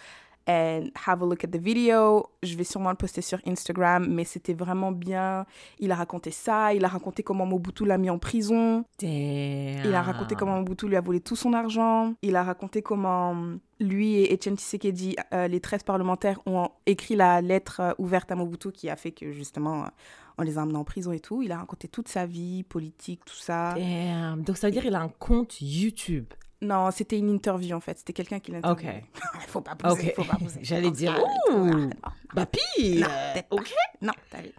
[0.47, 4.25] and have a look at the video, je vais sûrement le poster sur Instagram, mais
[4.25, 5.47] c'était vraiment bien.
[5.79, 9.11] Il a raconté ça, il a raconté comment Mobutu l'a mis en prison, Damn.
[9.85, 13.35] il a raconté comment Mobutu lui a volé tout son argent, il a raconté comment
[13.81, 18.35] lui et Etienne Tshisekedi, euh, les 13 parlementaires, ont écrit la lettre euh, ouverte à
[18.35, 19.89] Mobutu qui a fait que justement euh,
[20.39, 21.43] on les a emmenés en prison et tout.
[21.43, 23.75] Il a raconté toute sa vie politique, tout ça.
[23.75, 24.43] Damn.
[24.43, 26.27] Donc ça veut dire qu'il a un compte YouTube.
[26.63, 27.99] Non, c'était une interview en fait.
[27.99, 28.85] C'était quelqu'un qui l'a Ok.
[29.49, 30.15] faut pas pousser, Ok.
[30.17, 30.61] faut pas pousser.
[30.63, 31.19] J'allais dire,
[31.51, 31.53] ouh.
[31.67, 31.91] Non.
[32.35, 33.09] Bah pire.
[33.09, 33.73] Non, ok.
[34.03, 34.51] Non, t'as vu.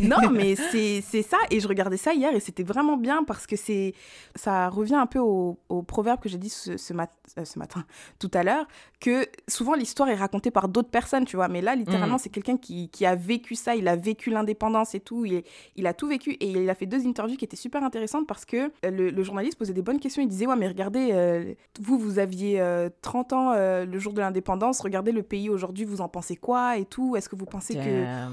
[0.00, 1.36] Non, mais c'est ça.
[1.50, 3.94] Et je regardais ça hier et c'était vraiment bien parce que c'est
[4.34, 7.58] ça revient un peu au, au proverbe que j'ai dit ce, ce, mat- euh, ce
[7.58, 7.84] matin,
[8.18, 8.66] tout à l'heure,
[9.00, 11.48] que souvent l'histoire est racontée par d'autres personnes, tu vois.
[11.48, 12.20] Mais là, littéralement, Mm.
[12.20, 13.74] c'est quelqu'un qui, qui a vécu ça.
[13.76, 15.24] Il a vécu l'indépendance et tout.
[15.24, 15.42] Il,
[15.76, 18.44] il a tout vécu et il a fait deux interviews qui étaient super intéressantes parce
[18.44, 20.22] que euh, le, le journaliste posait des bonnes questions.
[20.22, 24.12] Il disait Ouais, mais regardez, euh, vous, vous aviez euh, 30 ans euh, le jour
[24.12, 24.80] de l'indépendance.
[24.80, 27.14] Regardez le pays aujourd'hui, vous en pensez quoi et tout?
[27.16, 28.26] Est-ce que vous pensez que.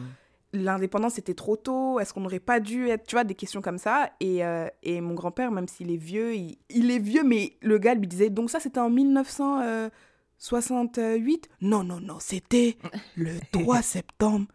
[0.53, 3.77] L'indépendance était trop tôt Est-ce qu'on n'aurait pas dû être, tu vois, des questions comme
[3.77, 7.57] ça et, euh, et mon grand-père, même s'il est vieux, il, il est vieux, mais
[7.61, 12.77] le gars lui disait, donc ça c'était en 1968 Non, non, non, c'était
[13.15, 14.47] le 3 septembre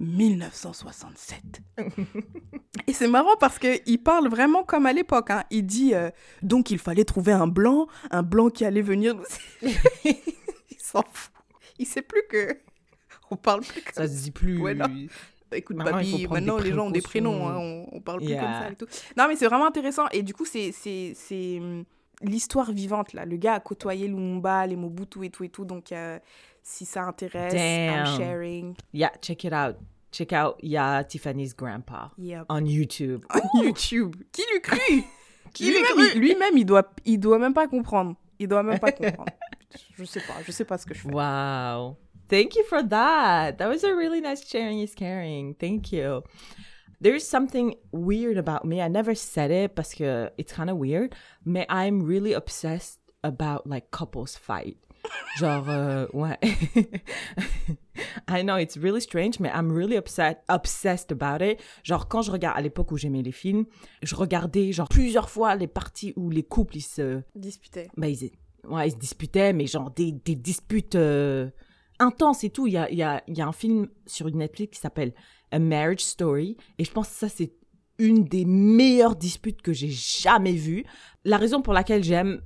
[0.00, 1.40] 1967.
[2.86, 5.30] et c'est marrant parce qu'il parle vraiment comme à l'époque.
[5.30, 5.44] hein.
[5.50, 6.10] Il dit, euh,
[6.42, 9.16] donc il fallait trouver un blanc, un blanc qui allait venir.
[9.62, 10.16] il
[10.78, 11.32] s'en fout.
[11.78, 12.58] Il sait plus que...
[13.30, 14.60] On parle plus comme Ça se dit plus.
[14.60, 14.76] Ouais.
[15.54, 18.42] Écoute, Maintenant, papy, maintenant les gens ont des prénoms, hein, on, on parle plus Yeah.
[18.42, 18.86] comme ça et tout.
[19.16, 20.04] Non, mais c'est vraiment intéressant.
[20.12, 20.72] Et du coup, c'est
[21.58, 21.84] hum,
[22.22, 23.24] l'histoire vivante, là.
[23.24, 25.64] Le gars a côtoyé Lumumba, les Mobutu et tout et tout.
[25.64, 26.18] Donc, euh,
[26.62, 28.16] si ça intéresse, I'm Damn.
[28.18, 28.74] sharing.
[28.92, 29.76] Yeah, check it out.
[30.12, 32.44] Check out, il y a Tiffany's grandpa Yep.
[32.50, 33.24] on YouTube.
[33.54, 34.14] On YouTube.
[34.30, 34.78] Qui l'eût cru
[35.54, 38.14] Qui Lui-même, cru il- Lui-même, il doit, il doit même pas comprendre.
[38.38, 39.24] Il doit même pas comprendre.
[39.96, 41.08] Je sais pas, je sais pas ce que je fais.
[41.08, 41.96] Wow.
[42.32, 43.58] Thank you for that.
[43.58, 45.54] That was a really nice sharing is caring.
[45.60, 46.22] Thank you.
[46.98, 48.80] There's something weird about me.
[48.80, 51.14] I never said it parce que it's kind of weird,
[51.44, 54.78] mais I'm really obsessed about like couples fight.
[55.36, 56.38] Genre, euh, ouais.
[58.28, 61.60] I know it's really strange, mais I'm really upset, obsessed about it.
[61.82, 63.66] Genre, quand je regarde, à l'époque où j'aimais les films,
[64.02, 67.88] je regardais genre plusieurs fois les parties où les couples, ils se, Disputer.
[67.98, 68.30] bah, ils,
[68.64, 71.50] ouais, ils se disputaient, mais genre des, des disputes euh,
[71.98, 72.66] intenses et tout.
[72.66, 75.12] Il y a un film sur Netflix qui s'appelle
[75.50, 77.52] A Marriage Story, et je pense que ça, c'est
[77.98, 80.84] une des meilleures disputes que j'ai jamais vues.
[81.24, 82.42] La raison pour laquelle j'aime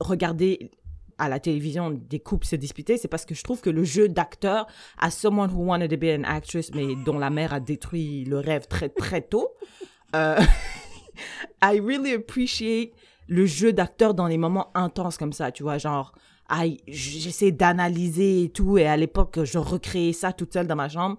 [0.00, 0.70] regarder
[1.18, 4.08] à la télévision des couples se disputer, c'est parce que je trouve que le jeu
[4.08, 4.66] d'acteur
[4.98, 8.38] à someone who wanted to be an actress, mais dont la mère a détruit le
[8.38, 9.50] rêve très très tôt,
[10.16, 10.40] euh,
[11.62, 12.92] I really appreciate
[13.28, 16.12] le jeu d'acteur dans les moments intenses comme ça, tu vois, genre,
[16.50, 20.88] I- j'essaie d'analyser et tout, et à l'époque, je recréais ça toute seule dans ma
[20.88, 21.16] chambre.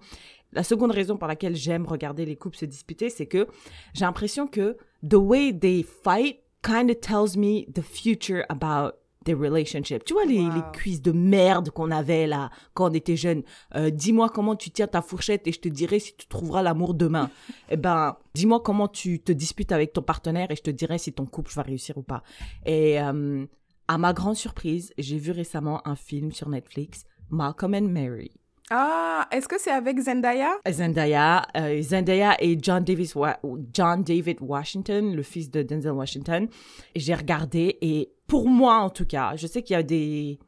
[0.52, 3.46] La seconde raison pour laquelle j'aime regarder les couples se disputer, c'est que
[3.92, 9.36] j'ai l'impression que the way they fight kind of tells me the future about their
[9.38, 10.04] relationship.
[10.04, 10.54] Tu vois les, Wow.
[10.54, 13.42] les cuisses de merde qu'on avait là quand on était jeune.
[13.74, 16.94] Euh, dis-moi comment tu tiens ta fourchette et je te dirai si tu trouveras l'amour
[16.94, 17.28] demain.
[17.68, 21.12] eh ben, dis-moi comment tu te disputes avec ton partenaire et je te dirai si
[21.12, 22.22] ton couple va réussir ou pas.
[22.64, 23.44] Et euh,
[23.88, 28.30] à ma grande surprise, j'ai vu récemment un film sur Netflix, Malcolm and Mary.
[28.70, 30.50] Ah, est-ce que c'est avec Zendaya?
[30.68, 33.38] Zendaya, euh, Zendaya et John Davis, Wa-
[33.72, 36.48] John David Washington, le fils de Denzel Washington.
[36.96, 40.40] J'ai regardé et pour moi en tout cas, je sais qu'il y a des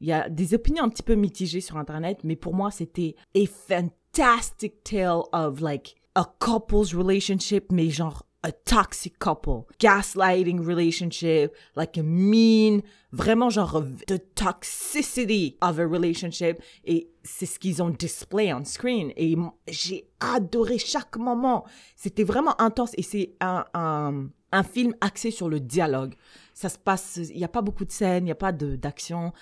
[0.00, 3.16] il y a des opinions un petit peu mitigées sur internet, mais pour moi c'était
[3.36, 11.56] a fantastic tale of like a couple's relationship, mais genre a toxic couple, gaslighting relationship,
[11.76, 17.88] like a mean, vraiment genre the toxicity of a relationship et c'est ce qu'ils ont
[17.88, 19.34] display on screen et
[19.66, 21.64] j'ai adoré chaque moment.
[21.96, 26.14] C'était vraiment intense et c'est un, un, un film axé sur le dialogue.
[26.56, 29.32] Ça se passe, il n'y a pas beaucoup de scènes, il n'y a pas d'action,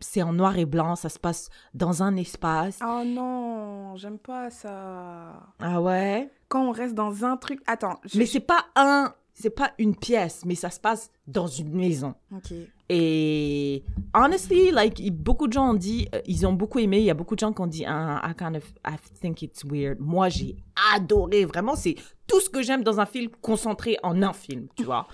[0.00, 2.78] c'est en noir et blanc, ça se passe dans un espace.
[2.82, 5.46] Oh non, j'aime pas ça.
[5.60, 6.30] Ah ouais?
[6.48, 7.60] Quand on reste dans un truc.
[7.66, 8.18] Attends, je...
[8.18, 12.14] Mais c'est pas un, c'est pas une pièce, mais ça se passe dans une maison.
[12.34, 12.54] Ok.
[12.88, 13.82] Et
[14.14, 16.98] honestly, like beaucoup de gens ont dit, euh, ils ont beaucoup aimé.
[16.98, 19.42] Il y a beaucoup de gens qui ont dit, ah, I kind of, I think
[19.42, 19.98] it's weird.
[20.00, 20.56] Moi, j'ai
[20.94, 21.44] adoré.
[21.44, 21.96] Vraiment, c'est
[22.26, 25.06] tout ce que j'aime dans un film concentré en un film, tu vois.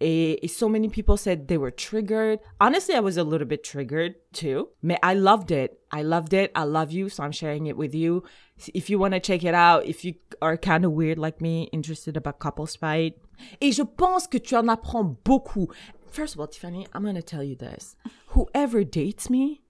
[0.00, 2.38] Et, et so many people said they were triggered.
[2.60, 4.68] Honestly, I was a little bit triggered too.
[5.02, 5.80] I loved it.
[5.90, 6.52] I loved it.
[6.54, 8.22] I love you, so I'm sharing it with you.
[8.74, 11.68] If you want to check it out, if you are kind of weird like me,
[11.72, 13.14] interested about couples fight.
[13.60, 15.68] Et je pense que tu en apprends beaucoup.
[16.10, 17.96] First of all, Tiffany, I'm going to tell you this.
[18.28, 19.62] Whoever dates me,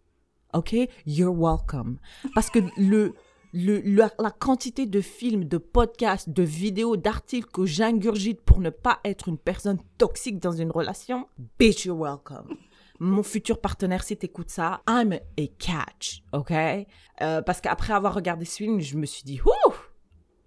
[0.55, 2.01] OK, you're welcome.
[2.35, 3.13] Parce que le,
[3.53, 8.71] le, la, la quantité de films, de podcasts, de vidéos, d'articles que j'ingurgite pour ne
[8.71, 11.27] pas être une personne toxique dans une relation,
[11.59, 12.57] bitch, you're welcome.
[13.01, 16.51] Mon futur partenaire, si t'écoutes ça, I'm a catch, OK?
[16.51, 19.73] Euh, parce qu'après avoir regardé ce film, je me suis dit, whew,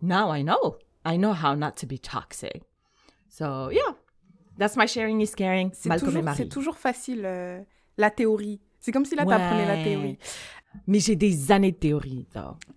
[0.02, 0.76] now I know.
[1.06, 2.64] I know how not to be toxic.
[3.30, 3.96] So, yeah.
[4.60, 5.72] That's my sharing is caring.
[5.74, 7.62] C'est toujours, facile, euh,
[7.98, 8.60] la théorie.
[8.82, 9.84] C'est comme si là, t'apprenais la Ouais.
[9.84, 10.18] théorie.
[10.88, 12.26] Mais j'ai des années de théorie.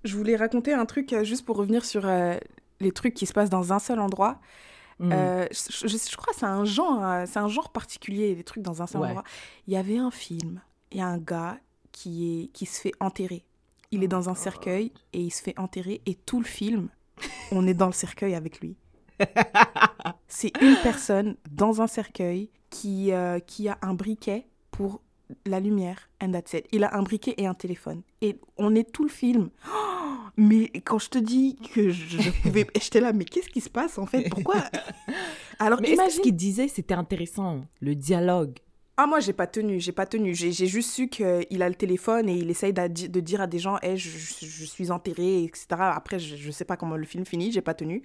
[0.04, 2.36] Je voulais raconter un truc euh, juste pour revenir sur euh,
[2.80, 4.40] les trucs qui se passent dans un seul endroit.
[4.98, 5.10] Mm.
[5.12, 8.62] Euh, je, je- je crois que c'est un genre, c'est un genre particulier, les trucs
[8.62, 9.08] dans un seul Ouais.
[9.08, 9.24] endroit.
[9.66, 10.60] Il y avait un film,
[10.92, 11.58] il y a un gars
[11.92, 13.44] qui, est, qui se fait enterrer.
[13.90, 16.88] Il est dans un cercueil et il se fait enterrer et tout le film,
[17.52, 18.76] on est dans le cercueil avec lui.
[20.28, 25.00] C'est une personne dans un cercueil qui, euh, qui a un briquet pour
[25.46, 26.08] la lumière.
[26.22, 26.66] And that's it.
[26.72, 28.02] Il a un briquet et un téléphone.
[28.20, 29.50] Et on est tout le film.
[29.68, 29.70] Oh,
[30.36, 32.66] mais quand je te dis que je, je pouvais...
[32.80, 34.28] J'étais là, mais qu'est-ce qui se passe en fait?
[34.28, 34.56] Pourquoi?
[35.58, 36.10] Alors Mais imagine...
[36.18, 38.58] ce qu'il disait, c'était intéressant, le dialogue
[38.96, 40.34] Ah, moi, j'ai pas tenu, j'ai pas tenu.
[40.34, 43.78] J'ai juste su qu'il a le téléphone et il essaye de dire à des gens,
[43.82, 45.66] hey, je, je- je suis enterré, etc.
[45.78, 48.02] Après, je, je sais pas comment le film finit, j'ai pas tenu.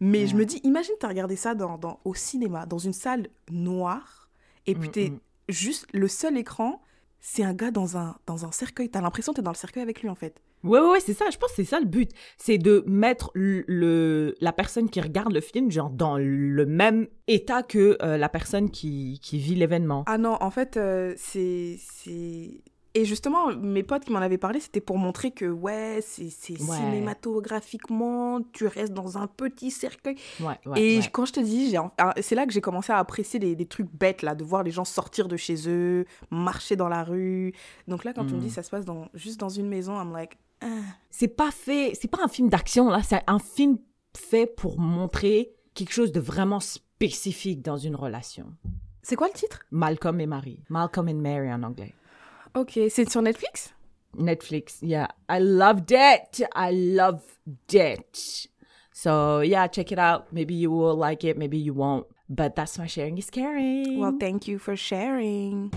[0.00, 3.28] Mais je me dis, imagine, t'as regardé ça dans, dans- au cinéma, dans une salle
[3.50, 4.28] noire,
[4.66, 5.18] et puis Mm, t'es mm.
[5.48, 6.80] Juste, le seul écran,
[7.20, 8.88] c'est un gars dans un, dans un cercueil.
[8.90, 10.40] T'as l'impression que t'es dans le cercueil avec lui, en fait.
[10.64, 11.26] Ouais, ouais, ouais, c'est ça.
[11.30, 12.10] Je pense que c'est ça le but.
[12.36, 17.06] C'est de mettre le, le- la personne qui regarde le film, genre, dans le même
[17.28, 20.02] état que euh, la personne qui, qui vit l'événement.
[20.06, 21.76] Ah non, en fait, euh, c'est...
[21.80, 22.60] c'est-
[22.98, 26.58] Et justement, mes potes qui m'en avaient parlé, c'était pour montrer que, ouais, c'est Ouais.
[26.58, 30.16] cinématographiquement, tu restes dans un petit cercueil.
[30.40, 30.80] Ouais, ouais.
[30.82, 33.88] Et quand je te dis, ah, c'est là que j'ai commencé à apprécier les trucs
[33.92, 37.52] bêtes, là, de voir les gens sortir de chez eux, marcher dans la rue.
[37.86, 40.12] Donc là, quand tu me dis ça se passe dans, juste dans une maison, I'm
[40.12, 40.66] like, ah.
[41.10, 43.00] C'est pas fait, c'est pas un film d'action, là.
[43.04, 43.78] C'est un film
[44.16, 48.46] fait pour montrer quelque chose de vraiment spécifique dans une relation.
[49.02, 49.60] c'est quoi le titre?
[49.70, 50.64] Malcolm et Marie.
[50.68, 51.94] Malcolm and Mary en anglais.
[52.54, 53.74] Ok, c'est sur Netflix
[54.16, 54.78] Netflix.
[54.82, 56.42] Yeah, I loved it.
[56.54, 57.22] I loved
[57.72, 58.48] it.
[58.92, 60.32] So yeah, check it out.
[60.32, 62.06] Maybe you will like it, maybe you won't.
[62.28, 63.98] But that's my sharing is caring.
[63.98, 65.72] Well, thank you for sharing.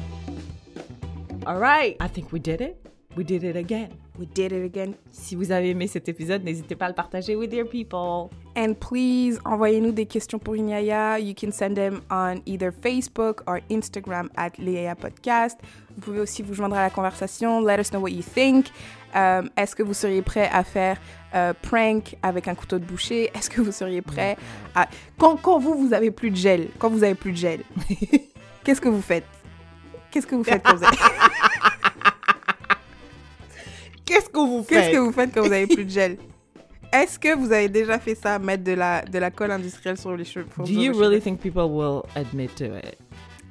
[1.46, 1.96] All right.
[2.00, 2.86] I think we did it.
[3.18, 3.90] We did it again.
[4.18, 4.94] We did it again.
[5.12, 8.30] Si vous avez aimé cet épisode, n'hésitez pas à le partager with your people.
[8.56, 11.20] And please, envoyez-nous des questions pour Inyaya.
[11.20, 15.60] You can send them on either Facebook or Instagram at Léa Podcast.
[15.96, 17.60] Vous pouvez aussi vous joindre à la conversation.
[17.62, 18.68] Let us know what you think.
[19.14, 20.98] Euh, Est-ce que vous seriez prêt à faire
[21.36, 23.30] euh, prank avec un couteau de boucher?
[23.34, 24.38] Est-ce que vous seriez prêt
[24.74, 24.88] à...
[25.18, 27.60] Quand, quand vous, vous avez plus de gel, quand vous avez plus de gel,
[28.64, 29.26] qu'est-ce que vous faites?
[30.12, 30.98] Qu'est-ce que vous faites quand vous avez...
[34.12, 34.94] Qu'est-ce que vous Qu'est-ce faites?
[34.94, 36.18] que vous faites quand vous avez plus de gel
[36.92, 40.16] Est-ce que vous avez déjà fait ça, mettre de la, de la colle industrielle sur
[40.16, 42.98] les cheveux pour- Do you really think people will admit to it?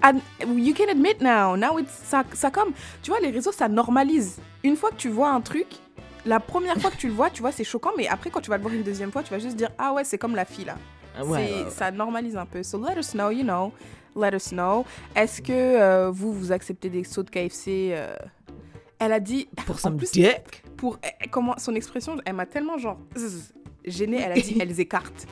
[0.03, 0.19] And
[0.57, 1.57] you can admit now.
[1.57, 4.39] Now it's ça, ça comme tu vois les réseaux ça normalise.
[4.65, 5.67] Une fois que tu vois un truc,
[6.25, 8.49] la première fois que tu le vois, tu vois c'est choquant, mais après quand tu
[8.51, 10.45] vas le voir une deuxième fois, tu vas juste dire ah ouais c'est comme la
[10.47, 10.77] fille là.
[11.23, 11.71] Ouais, C'est- ouais, ouais.
[11.71, 12.63] Ça normalise un peu.
[12.63, 13.73] So let us know, you know.
[14.17, 14.85] Let us know.
[15.15, 18.15] Est-ce que euh, vous vous acceptez des sauts de KFC euh,
[19.01, 20.63] Elle a dit Pour plus, dick?
[20.77, 22.99] pour eh, comment son expression, elle m'a tellement genre
[23.85, 24.21] gênée.
[24.21, 25.27] Elle a dit elles écartent.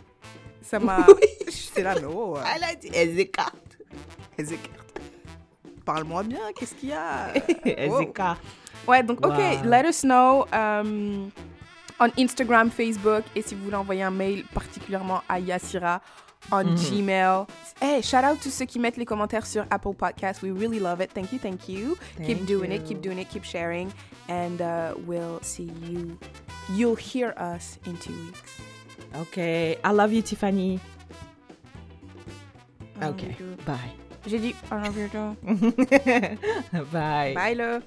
[0.63, 1.07] Ça m'a.
[1.49, 2.37] J'étais là mais oh.
[2.55, 3.79] Elle a dit, elles écartent.
[4.37, 5.01] elles écartent.
[5.85, 7.33] Parle-moi bien, qu'est-ce qu'il y a?
[7.65, 8.01] Elles Wow.
[8.01, 8.43] écartent.
[8.87, 11.31] Ouais, donc, ok, let us know um,
[11.99, 16.03] on Instagram, Facebook, et si vous voulez envoyer un mail particulièrement à Yassira
[16.51, 16.77] on Mhm.
[16.77, 17.47] Gmail.
[17.81, 20.43] Hey, shout out to ceux qui mettent les commentaires sur Apple Podcasts.
[20.43, 21.11] We really love it.
[21.15, 21.97] Thank you, thank you.
[22.17, 23.91] keep Thank doing it, keep doing it, keep sharing,
[24.29, 26.19] and uh, we'll see you.
[26.71, 28.53] You'll hear us in two weeks.
[29.15, 29.79] Okay.
[29.85, 30.81] I love you, Tiffany.
[33.03, 33.37] Okay.
[33.65, 33.93] Bye.
[34.27, 35.37] J'ai dit I love you too.
[36.93, 37.33] Bye.
[37.35, 37.81] Bye, là.